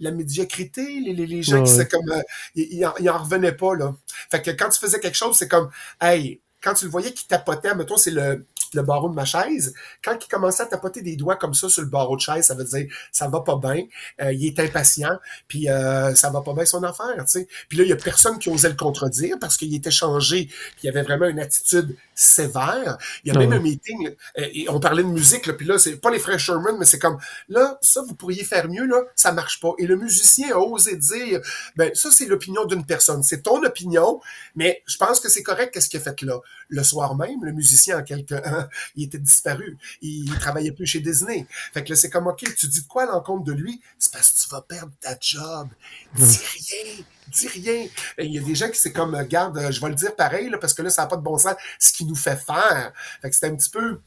[0.00, 2.20] la médiocrité, les, les, gens qui c'est comme euh,
[2.56, 3.94] ils, en, en revenaient pas là.
[4.30, 5.70] Fait que quand tu faisais quelque chose, c'est comme
[6.00, 9.74] hey, quand tu le voyais qui tapotait, mettons, c'est le, le barreau de ma chaise,
[10.02, 12.54] quand il commençait à tapoter des doigts comme ça sur le barreau de chaise, ça
[12.54, 13.84] veut dire ça va pas bien,
[14.20, 15.18] euh, il est impatient,
[15.48, 17.48] puis euh, ça va pas bien son affaire, tu sais.
[17.68, 20.84] Puis là, il y a personne qui osait le contredire parce qu'il était changé, puis
[20.84, 22.98] il avait vraiment une attitude sévère.
[23.24, 24.08] Il y a même un meeting,
[24.38, 26.84] euh, et on parlait de musique, là, puis là, c'est pas les frères Sherman, mais
[26.84, 27.18] c'est comme,
[27.48, 29.72] là, ça, vous pourriez faire mieux, là, ça marche pas.
[29.78, 31.40] Et le musicien a osé dire,
[31.76, 33.22] ben, ça, c'est l'opinion d'une personne.
[33.22, 34.20] C'est ton opinion,
[34.54, 36.38] mais je pense que c'est correct qu'est-ce qu'il a fait là?
[36.68, 38.34] Le soir même, le musicien, en quelque,
[38.96, 39.78] il était disparu.
[40.00, 41.46] Il, travaillait plus chez Disney.
[41.72, 43.80] Fait que là, c'est comme, OK, tu dis de quoi à l'encontre de lui?
[43.98, 45.68] C'est parce que tu vas perdre ta job.
[46.14, 47.86] Dis rien dis rien.
[48.18, 50.58] Il y a des gens qui c'est comme, garde, je vais le dire pareil, là,
[50.58, 52.92] parce que là, ça n'a pas de bon sens, ce qui nous fait faire.
[53.20, 54.00] Fait que c'est un petit peu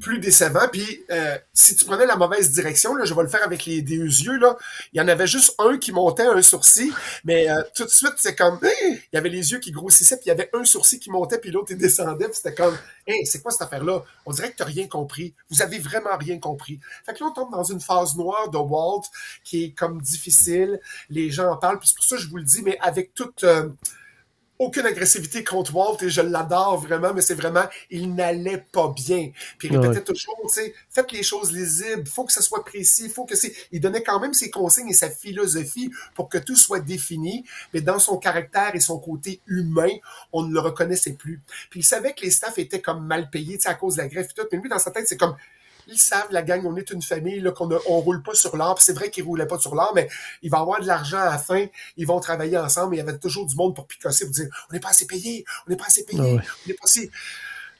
[0.00, 0.68] plus décevant.
[0.70, 3.82] Puis euh, si tu prenais la mauvaise direction, là, je vais le faire avec les
[3.82, 4.56] deux yeux, là,
[4.92, 6.92] il y en avait juste un qui montait un sourcil,
[7.24, 10.26] mais euh, tout de suite, c'est comme il y avait les yeux qui grossissaient, puis
[10.26, 12.76] il y avait un sourcil qui montait, puis l'autre descendait, puis c'était comme
[13.06, 14.02] Hey, c'est quoi cette affaire-là?
[14.26, 15.34] On dirait que tu n'as rien compris.
[15.50, 16.80] Vous avez vraiment rien compris.
[17.04, 19.02] Fait que là, on tombe dans une phase noire de Walt
[19.44, 20.80] qui est comme difficile.
[21.10, 23.12] Les gens en parlent, puis c'est pour ça que je vous le dis, mais avec
[23.14, 23.44] toute
[24.58, 29.30] aucune agressivité contre Walt et je l'adore vraiment, mais c'est vraiment, il n'allait pas bien.
[29.58, 33.08] Puis il répétait toujours, tu sais, faites les choses lisibles, faut que ça soit précis,
[33.08, 33.52] faut que c'est.
[33.72, 37.80] Il donnait quand même ses consignes et sa philosophie pour que tout soit défini, mais
[37.80, 39.90] dans son caractère et son côté humain,
[40.32, 41.40] on ne le reconnaissait plus.
[41.70, 44.02] Puis il savait que les staffs étaient comme mal payés, tu sais, à cause de
[44.02, 45.36] la greffe et tout, mais lui, dans sa tête, c'est comme,
[45.88, 48.80] ils savent, la gang, on est une famille, là, qu'on on roule pas sur l'or.
[48.80, 50.08] C'est vrai qu'ils roulaient pas sur l'or, mais
[50.42, 51.66] il va avoir de l'argent à la fin.
[51.96, 52.94] Ils vont travailler ensemble.
[52.94, 55.44] Il y avait toujours du monde pour picosser, pour dire, on n'est pas assez payé,
[55.66, 57.10] on n'est pas assez payé, on n'est pas assez.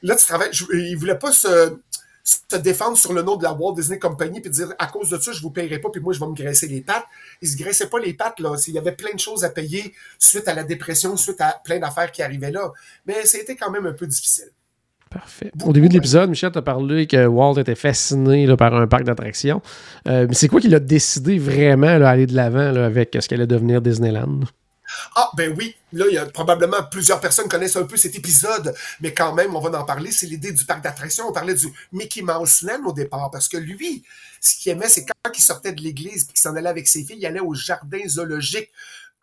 [0.03, 0.51] Là, tu travailles.
[0.73, 1.79] il voulait pas se,
[2.25, 5.19] se défendre sur le nom de la Walt Disney Company puis dire à cause de
[5.19, 7.05] ça je vous payerai pas puis moi je vais me graisser les pattes.
[7.41, 9.93] Il se graissait pas les pattes là, il y avait plein de choses à payer
[10.17, 12.71] suite à la dépression, suite à plein d'affaires qui arrivaient là,
[13.05, 14.49] mais c'était quand même un peu difficile.
[15.15, 15.49] Parfait.
[15.63, 19.61] Au début de l'épisode, Michel t'a parlé que Walt était fasciné par un parc d'attractions.
[20.09, 23.47] Euh, mais c'est quoi qui l'a décidé vraiment d'aller de l'avant avec ce qu'elle allait
[23.47, 24.41] devenir Disneyland?
[25.15, 25.73] Ah, ben oui.
[25.93, 29.55] Là, il y a probablement plusieurs personnes connaissent un peu cet épisode, mais quand même,
[29.55, 30.11] on va en parler.
[30.11, 31.29] C'est l'idée du parc d'attractions.
[31.29, 34.03] On parlait du Mickey Mouse Land au départ, parce que lui,
[34.41, 37.05] ce qu'il aimait, c'est quand il sortait de l'église et qu'il s'en allait avec ses
[37.05, 38.69] filles, il allait au jardin zoologique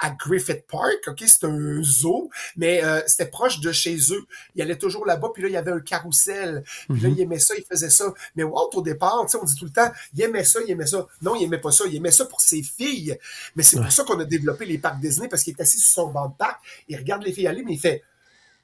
[0.02, 4.26] à Griffith Park, ok, c'est un zoo, mais euh, c'était proche de chez eux.
[4.56, 6.64] Il allait toujours là-bas, puis là, il y avait un carrousel.
[6.88, 7.14] Puis là, mhm.
[7.16, 8.12] il aimait ça, il faisait ça.
[8.34, 10.72] Mais Walt, au départ, tu sais, on dit tout le temps, il aimait ça, il
[10.72, 11.06] aimait ça.
[11.22, 11.84] Non, il aimait pas ça.
[11.86, 13.16] Il aimait ça pour ses filles.
[13.54, 15.92] Mais c'est pour ça qu'on a développé les parcs Disney, parce qu'il est assis sur
[15.92, 18.02] son banc de parc, il regarde les filles aller, mais il fait,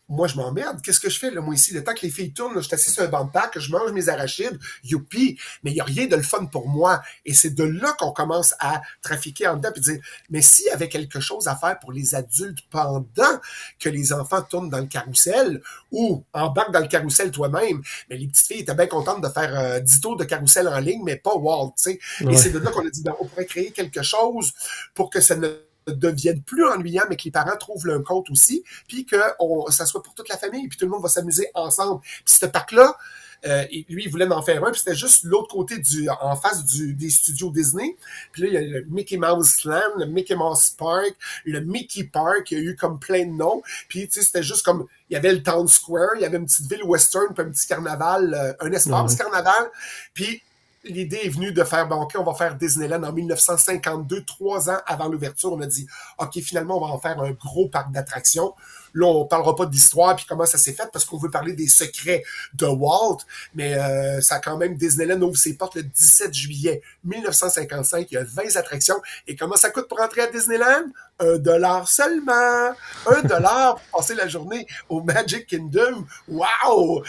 [0.09, 0.81] moi, je m'emmerde.
[0.83, 1.75] Qu'est-ce que je fais, là, moi, ici?
[1.75, 3.71] Le temps que les filles tournent, je suis assis sur un banc de parc, je
[3.71, 7.03] mange mes arachides, youpi, mais il n'y a rien de le fun pour moi.
[7.27, 9.99] Et c'est de là qu'on commence à trafiquer en dedans, puis dire,
[10.31, 13.05] mais s'il y avait quelque chose à faire pour les adultes pendant
[13.79, 15.61] que les enfants tournent dans le carrousel,
[15.93, 19.59] ou embarquent dans le carrousel toi-même, mais les petites filles étaient bien contentes de faire
[19.59, 22.01] euh, 10 tours de carrousel en ligne, mais pas Walt, tu sais.
[22.29, 24.53] Et c'est de là qu'on a dit, ben, on pourrait créer quelque chose
[24.95, 28.65] pour que ça ne deviennent plus ennuyants, mais que les parents trouvent leur compte aussi,
[28.87, 29.17] puis que
[29.71, 32.01] ça soit pour toute la famille, puis tout le monde va s'amuser ensemble.
[32.01, 32.97] Puis ce parc-là,
[33.47, 36.65] euh, lui, il voulait en faire un, puis c'était juste l'autre côté du, en face
[36.65, 37.97] du, des studios Disney.
[38.33, 41.15] Puis là, il y a le Mickey Mouse Land, le Mickey Mouse Park,
[41.45, 43.63] le Mickey Park, il y a eu comme plein de noms.
[43.89, 46.39] Puis, tu sais, c'était juste comme, il y avait le Town Square, il y avait
[46.39, 49.71] une petite ville western, puis un petit carnaval, euh, un espace carnaval.
[50.15, 50.43] Puis,
[50.89, 55.09] l'idée est venue de faire, bon, on va faire Disneyland en 1952, trois ans avant
[55.09, 55.53] l'ouverture.
[55.53, 55.87] On a dit,
[56.19, 58.55] OK, finalement, on va en faire un gros parc d'attractions.
[58.99, 61.69] Là, on parlera pas d'histoire puis comment ça s'est fait parce qu'on veut parler des
[61.69, 62.25] secrets
[62.55, 63.19] de Walt,
[63.55, 68.09] mais euh, ça a quand même Disneyland ouvre ses portes le 17 juillet 1955.
[68.11, 69.01] Il y a 20 attractions.
[69.29, 70.87] Et comment ça coûte pour entrer à Disneyland?
[71.21, 72.73] Un dollar seulement.
[73.07, 76.05] Un dollar pour passer la journée au Magic Kingdom.
[76.27, 77.05] Wow!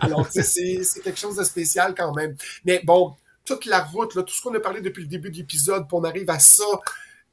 [0.00, 2.34] Alors, c'est quelque chose de spécial quand même.
[2.64, 3.14] Mais bon,
[3.44, 5.98] toute la route, là, tout ce qu'on a parlé depuis le début de l'épisode, puis
[5.98, 6.64] on arrive à ça.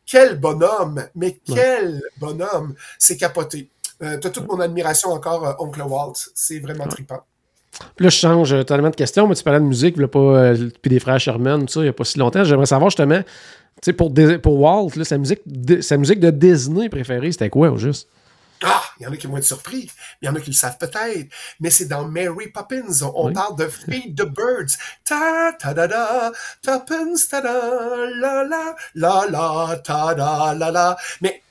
[0.06, 1.08] Quel bonhomme!
[1.16, 2.76] Mais quel bonhomme!
[3.00, 3.70] C'est capoté.
[4.04, 6.14] Euh, tu as toute mon admiration encore, euh, Oncle Walt.
[6.36, 7.24] C'est vraiment trippant.
[8.00, 11.00] Là, je change totalement de question, mais tu parlais de musique, pas, euh, puis des
[11.00, 12.44] frères Sherman, tout ça, il n'y a pas si longtemps.
[12.44, 13.28] J'aimerais savoir justement, tu
[13.82, 17.78] sais, pour, pour Walt, sa, musique de, sa musique de Disney préférée, c'était quoi au
[17.78, 18.08] juste?
[18.66, 19.90] Ah, il y en a qui vont être surpris.
[20.22, 21.28] Il y en a qui le savent peut-être.
[21.60, 23.02] Mais c'est dans Mary Poppins.
[23.14, 24.78] On, parle de Feed the Birds.
[25.04, 26.32] Ta ta da da,
[26.64, 27.52] Poppins ta da,
[28.22, 30.98] la la, la la, ta da la la.
[31.20, 31.42] Mais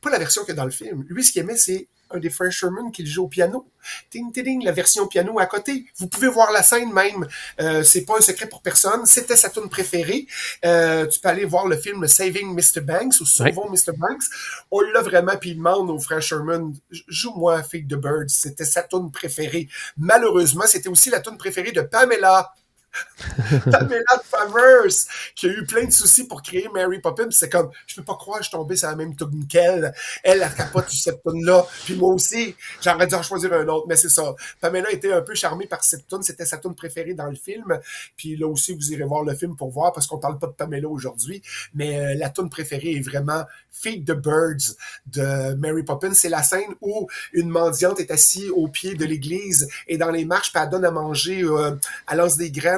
[0.00, 1.04] pas la version que dans le film.
[1.08, 3.66] Lui, ce qu'il aimait, c'est un des Frères Sherman qui joue au piano.
[4.10, 5.84] Ting, ting, la version piano à côté.
[5.98, 7.26] Vous pouvez voir la scène même.
[7.60, 9.04] Euh, c'est pas un secret pour personne.
[9.06, 10.26] C'était sa tune préférée.
[10.64, 12.80] Euh, tu peux aller voir le film Saving Mr.
[12.80, 13.92] Banks ou Sauvons Mr.
[13.96, 14.22] Banks.
[14.70, 16.74] On l'a vraiment, puis il demande aux frères Sherman,
[17.08, 18.28] joue-moi Fake the Birds.
[18.28, 19.68] C'était sa tune préférée.
[19.96, 22.52] Malheureusement, c'était aussi la tune préférée de Pamela
[23.70, 24.92] Pamela Travers,
[25.34, 27.30] qui a eu plein de soucis pour créer Mary Poppins.
[27.30, 29.92] C'est comme, je peux pas croire que je suis tombé sur la même tune qu'elle.
[30.22, 31.66] Elle, elle capote sur cette tune-là.
[31.84, 33.86] Puis moi aussi, j'aurais dû en choisir un autre.
[33.88, 34.34] Mais c'est ça.
[34.60, 36.22] Pamela était un peu charmée par cette tune.
[36.22, 37.78] C'était sa tune préférée dans le film.
[38.16, 40.52] Puis là aussi, vous irez voir le film pour voir, parce qu'on parle pas de
[40.52, 41.42] Pamela aujourd'hui.
[41.74, 44.76] Mais euh, la tune préférée est vraiment Feed the Birds
[45.06, 46.14] de Mary Poppins.
[46.14, 50.24] C'est la scène où une mendiante est assise au pied de l'église et dans les
[50.24, 51.76] marches, puis elle donne à manger, euh,
[52.10, 52.77] elle lance des graines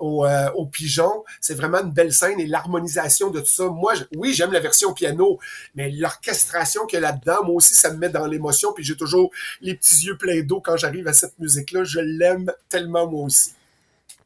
[0.00, 1.24] euh, pigeons.
[1.40, 3.68] C'est vraiment une belle scène et l'harmonisation de tout ça.
[3.68, 5.38] Moi, oui, j'aime la version piano,
[5.74, 8.72] mais l'orchestration qu'il y a là-dedans, moi aussi, ça me met dans l'émotion.
[8.72, 9.30] Puis j'ai toujours
[9.60, 11.84] les petits yeux pleins d'eau quand j'arrive à cette musique-là.
[11.84, 13.52] Je l'aime tellement moi aussi.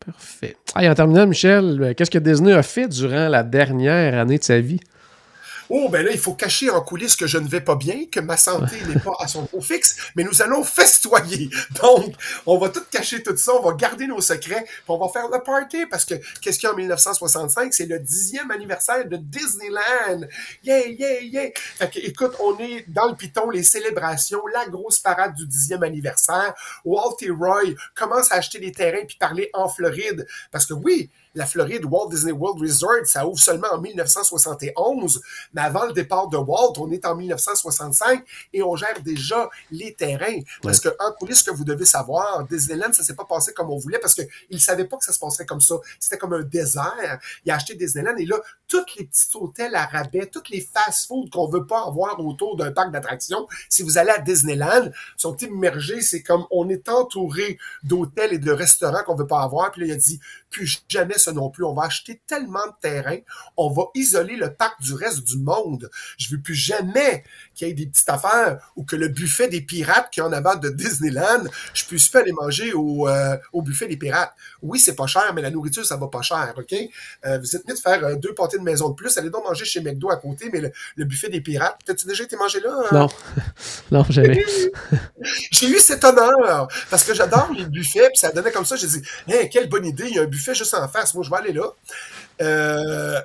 [0.04, 0.56] Parfait.
[0.74, 4.60] en terminant, Michel, euh, qu'est-ce que Disney a fait durant la dernière année de sa
[4.60, 4.80] vie?
[5.68, 8.20] Oh, ben là, il faut cacher en coulisses que je ne vais pas bien, que
[8.20, 11.50] ma santé n'est pas à son beau fixe, mais nous allons festoyer.
[11.82, 12.14] Donc,
[12.46, 15.28] on va tout cacher tout ça, on va garder nos secrets, puis on va faire
[15.28, 17.74] le party, parce que qu'est-ce qu'il y a en 1965?
[17.74, 20.26] C'est le dixième anniversaire de Disneyland.
[20.62, 21.50] Yeah, yeah, yeah!
[21.54, 25.82] Fait que, écoute, on est dans le piton, les célébrations, la grosse parade du dixième
[25.82, 26.54] anniversaire.
[26.84, 31.10] Walt et Roy commencent à acheter des terrains puis parler en Floride, parce que oui,
[31.36, 35.20] la Floride, Walt Disney World Resort, ça ouvre seulement en 1971,
[35.52, 39.94] mais avant le départ de Walt, on est en 1965 et on gère déjà les
[39.94, 40.40] terrains.
[40.62, 43.70] Parce que en coulisses, ce que vous devez savoir, Disneyland, ça s'est pas passé comme
[43.70, 45.76] on voulait parce qu'il ne savait pas que ça se passerait comme ça.
[46.00, 47.20] C'était comme un désert.
[47.44, 51.28] Il a acheté Disneyland et là, tous les petits hôtels à rabais, tous les fast-foods
[51.30, 56.00] qu'on veut pas avoir autour d'un parc d'attractions, si vous allez à Disneyland, sont immergés.
[56.00, 59.70] C'est comme on est entouré d'hôtels et de restaurants qu'on veut pas avoir.
[59.70, 60.18] Puis là, il a dit,
[60.50, 61.64] plus jamais non plus.
[61.64, 63.18] On va acheter tellement de terrain,
[63.56, 65.90] on va isoler le parc du reste du monde.
[66.18, 67.24] Je veux plus jamais
[67.56, 70.54] qu'il y ait des petites affaires ou que le buffet des pirates qui en avant
[70.54, 71.44] de Disneyland,
[71.74, 74.32] je puisse pas aller manger au, euh, au buffet des pirates.
[74.62, 76.72] Oui, c'est pas cher, mais la nourriture, ça va pas cher, OK?
[77.24, 79.16] Euh, vous êtes mieux de faire euh, deux pâtés de maison de plus.
[79.18, 82.36] Allez donc manger chez McDo à côté, mais le, buffet des pirates, t'as-tu déjà été
[82.36, 82.76] manger là?
[82.84, 82.88] Hein?
[82.92, 83.08] Non.
[83.90, 84.44] non, jamais.
[85.50, 88.76] J'ai eu cet honneur parce que j'adore les buffets, puis ça donnait comme ça.
[88.76, 91.24] J'ai dit, hey, quelle bonne idée, il y a un buffet juste en face moi,
[91.24, 91.72] je vais aller là.
[92.42, 93.20] Euh,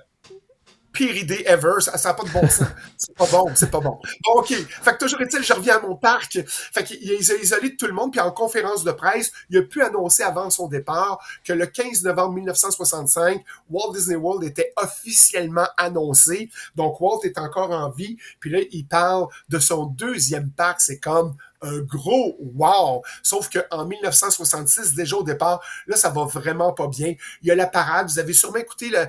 [0.91, 2.67] pire idée ever, ça n'a pas de bon sens.
[2.97, 3.99] C'est pas bon, c'est pas bon.
[4.23, 4.49] Bon, OK.
[4.49, 6.39] Fait que toujours est-il, je reviens à mon parc.
[6.47, 9.81] Fait qu'il a isolé tout le monde, puis en conférence de presse, il a pu
[9.81, 16.49] annoncer avant son départ que le 15 novembre 1965, Walt Disney World était officiellement annoncé.
[16.75, 18.17] Donc, Walt est encore en vie.
[18.39, 20.81] Puis là, il parle de son deuxième parc.
[20.81, 23.03] C'est comme un gros wow.
[23.21, 27.13] Sauf qu'en 1966, déjà au départ, là, ça va vraiment pas bien.
[27.41, 28.09] Il y a la parade.
[28.09, 29.05] Vous avez sûrement écouté le,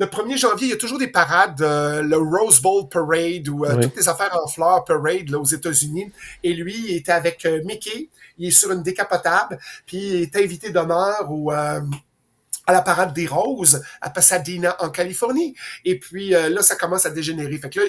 [0.00, 3.66] le 1er janvier, il y a toujours des parades, euh, le Rose Bowl Parade ou
[3.66, 6.10] euh, toutes les affaires en fleurs parade là, aux États-Unis.
[6.42, 8.08] Et lui, il était avec euh, Mickey.
[8.38, 13.26] Il est sur une décapotable, puis il est invité d'honneur au à la parade des
[13.26, 15.54] roses à Pasadena en Californie.
[15.84, 17.58] Et puis là, ça commence à dégénérer.
[17.58, 17.86] Fait que là,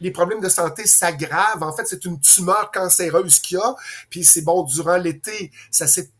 [0.00, 1.62] les problèmes de santé s'aggravent.
[1.62, 3.74] En fait, c'est une tumeur cancéreuse qu'il y a.
[4.10, 6.10] Puis c'est bon, durant l'été, ça s'est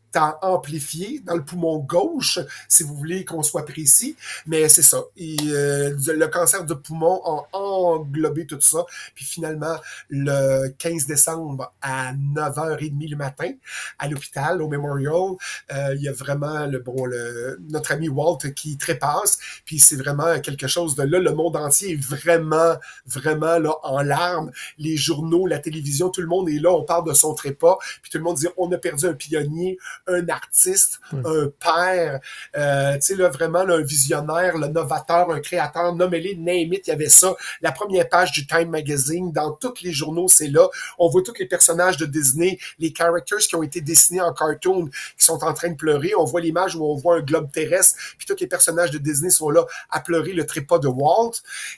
[0.42, 2.38] amplifié dans le poumon gauche,
[2.68, 4.16] si vous voulez qu'on soit précis.
[4.46, 4.98] Mais c'est ça.
[5.20, 8.84] Euh, le cancer de poumon a englobé tout ça.
[9.14, 9.76] Puis finalement,
[10.08, 13.50] le 15 décembre à 9h30 le matin,
[13.98, 15.36] à l'hôpital, au Memorial,
[15.72, 19.38] euh, il y a vraiment le bon le, notre ami Walt qui trépasse.
[19.64, 21.18] Puis c'est vraiment quelque chose de là.
[21.18, 22.74] Le monde entier est vraiment,
[23.06, 24.50] vraiment là en larmes.
[24.78, 26.70] Les journaux, la télévision, tout le monde est là.
[26.70, 27.78] On parle de son trépas.
[28.02, 32.20] Puis tout le monde dit on a perdu un pionnier, un artiste, un père,
[32.56, 36.90] euh, tu sais, là, vraiment, un visionnaire, le novateur, un créateur, nommez-les, name it, il
[36.90, 37.34] y avait ça.
[37.62, 40.68] La première page du Time Magazine, dans tous les journaux, c'est là.
[40.98, 44.86] On voit tous les personnages de Disney, les characters qui ont été dessinés en cartoon,
[44.86, 46.12] qui sont en train de pleurer.
[46.16, 49.30] On voit l'image où on voit un globe terrestre, puis tous les personnages de Disney
[49.30, 51.32] sont là à pleurer le trépas de Walt.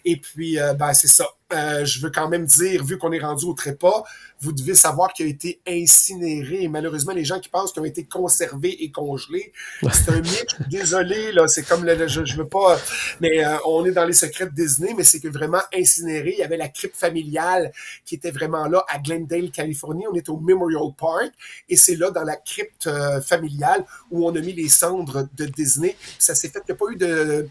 [0.04, 1.26] Et puis, euh, ben, c'est ça.
[1.52, 4.02] Euh, je veux quand même dire, vu qu'on est rendu au trépas,
[4.40, 6.62] vous devez savoir qu'il a été incinéré.
[6.62, 9.52] Et malheureusement, les gens qui pensent qu'il a été conservé et congelé,
[9.92, 10.56] c'est un mythe.
[10.68, 12.76] Désolé, là, c'est comme le, je, je veux pas,
[13.20, 16.32] mais euh, on est dans les secrets de Disney, mais c'est que vraiment incinéré.
[16.32, 17.70] Il y avait la crypte familiale
[18.04, 20.04] qui était vraiment là à Glendale, Californie.
[20.10, 21.32] On est au Memorial Park
[21.68, 25.44] et c'est là dans la crypte euh, familiale où on a mis les cendres de
[25.44, 25.96] Disney.
[26.18, 26.60] Ça s'est fait.
[26.68, 27.48] Il n'y a pas eu de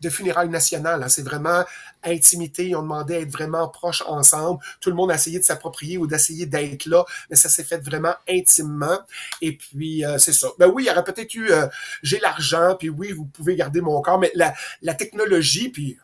[0.00, 1.02] de funérailles nationales.
[1.02, 1.08] Hein.
[1.08, 1.64] C'est vraiment
[2.04, 2.74] intimité.
[2.76, 4.62] Ont demandé à être vraiment proches ensemble.
[4.80, 7.78] Tout le monde a essayé de s'approprier ou d'essayer d'être là, mais ça s'est fait
[7.78, 8.98] vraiment intimement.
[9.42, 10.48] Et puis, euh, c'est ça.
[10.58, 11.66] Ben oui, il y aurait peut-être eu, euh,
[12.02, 15.98] j'ai l'argent, puis oui, vous pouvez garder mon corps, mais la, la technologie, puis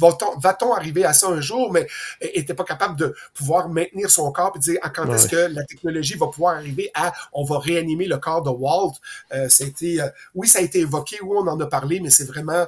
[0.00, 1.88] va-t-on va arriver à ça un jour, mais
[2.20, 5.64] était pas capable de pouvoir maintenir son corps puis dire ah, quand est-ce que la
[5.64, 8.94] technologie va pouvoir arriver à on va réanimer le corps de Walt?
[9.32, 12.24] Euh, c'était, euh, oui, ça a été évoqué, oui, on en a parlé, mais c'est
[12.24, 12.66] vraiment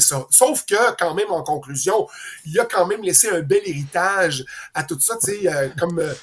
[0.00, 2.08] Sauf que, quand même, en conclusion,
[2.46, 4.44] il a quand même laissé un bel héritage
[4.74, 6.14] à tout ça, tu sais, euh, comme euh,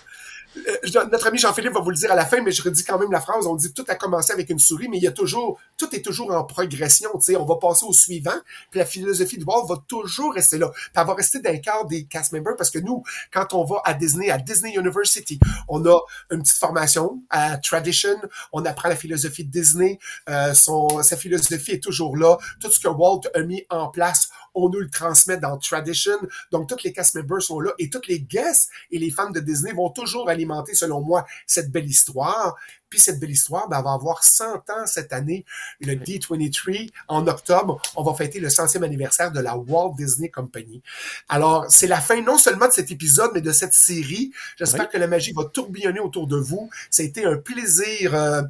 [1.12, 3.12] notre ami Jean-Philippe va vous le dire à la fin, mais je redis quand même
[3.12, 3.46] la phrase.
[3.46, 6.02] On dit tout a commencé avec une souris, mais il y a toujours, tout est
[6.02, 7.10] toujours en progression.
[7.16, 8.36] Tu sais, on va passer au suivant,
[8.72, 10.70] puis la philosophie de Walt va toujours rester là.
[10.70, 13.64] Puis elle va rester dans le cadre des cast members parce que nous, quand on
[13.64, 16.00] va à Disney, à Disney University, on a
[16.32, 18.16] une petite formation à Tradition,
[18.54, 20.00] on apprend la philosophie de Disney,
[20.30, 22.38] euh, son, sa philosophie est toujours là.
[22.60, 26.16] Tout ce que Walt a mis en place, on nous le transmet dans Tradition.
[26.52, 29.40] Donc, tous les cast members sont là et tous les guests et les fans de
[29.40, 30.30] Disney vont toujours
[30.74, 32.56] selon moi, cette belle histoire.
[32.96, 35.44] Puis cette belle histoire ben, va avoir 100 ans cette année,
[35.82, 37.82] le D23 en octobre.
[37.98, 40.82] On va fêter le centième anniversaire de la Walt Disney Company.
[41.28, 44.32] Alors, c'est la fin non seulement de cet épisode, mais de cette série.
[44.58, 46.70] J'espère que la magie va tourbillonner autour de vous.
[46.90, 48.44] Ça a été un plaisir, euh,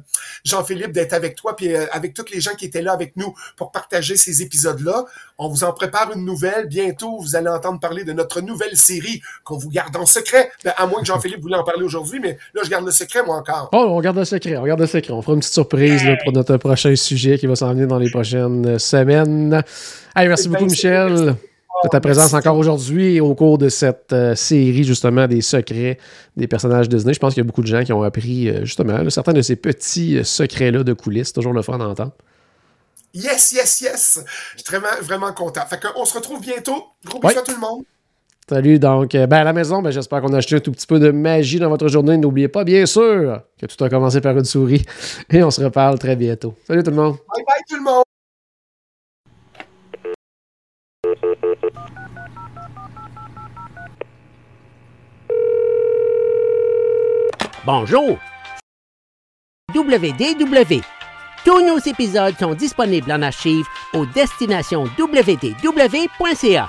[0.44, 3.34] Jean-Philippe, d'être avec toi, puis euh, avec tous les gens qui étaient là avec nous
[3.56, 5.06] pour partager ces épisodes-là.
[5.38, 6.68] On vous en prépare une nouvelle.
[6.68, 10.52] Bientôt, vous allez entendre parler de notre nouvelle série qu'on vous garde en secret.
[10.62, 13.24] Ben, à moins que Jean-Philippe voulait en parler aujourd'hui, mais là, je garde le secret,
[13.24, 13.70] moi, encore.
[13.72, 15.12] Oh, on garde le secret, on garde le secret.
[15.12, 17.98] On fera une petite surprise là, pour notre prochain sujet qui va s'en venir dans
[17.98, 19.62] les prochaines semaines.
[20.14, 21.36] Allez, merci beaucoup, Michel
[21.84, 25.98] de ta présence encore aujourd'hui au cours de cette euh, série, justement, des secrets
[26.36, 27.14] des personnages Disney.
[27.14, 29.42] Je pense qu'il y a beaucoup de gens qui ont appris, euh, justement, certains de
[29.42, 31.32] ces petits euh, secrets-là de coulisses.
[31.32, 32.12] Toujours le fun d'entendre.
[33.12, 34.24] Yes, yes, yes!
[34.56, 35.64] Je suis vraiment, vraiment content.
[35.66, 36.84] Fait qu'on se retrouve bientôt.
[37.04, 37.84] Gros bisous à tout le monde.
[38.48, 41.00] Salut, donc, ben à la maison, ben, j'espère qu'on a acheté un tout petit peu
[41.00, 42.16] de magie dans votre journée.
[42.16, 44.84] N'oubliez pas, bien sûr, que tout a commencé par une souris.
[45.30, 46.54] Et on se reparle très bientôt.
[46.64, 47.16] Salut tout le monde.
[47.34, 48.04] Bye bye tout le monde.
[57.64, 58.16] Bonjour.
[59.74, 60.82] WDW.
[61.44, 66.68] Tous nos épisodes sont disponibles en archive au destination www.ca.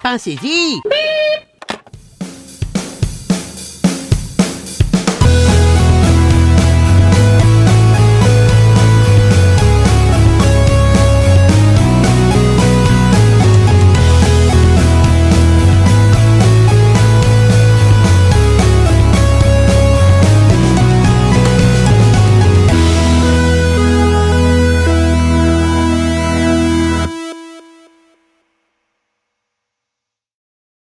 [0.00, 0.80] 放洗衣机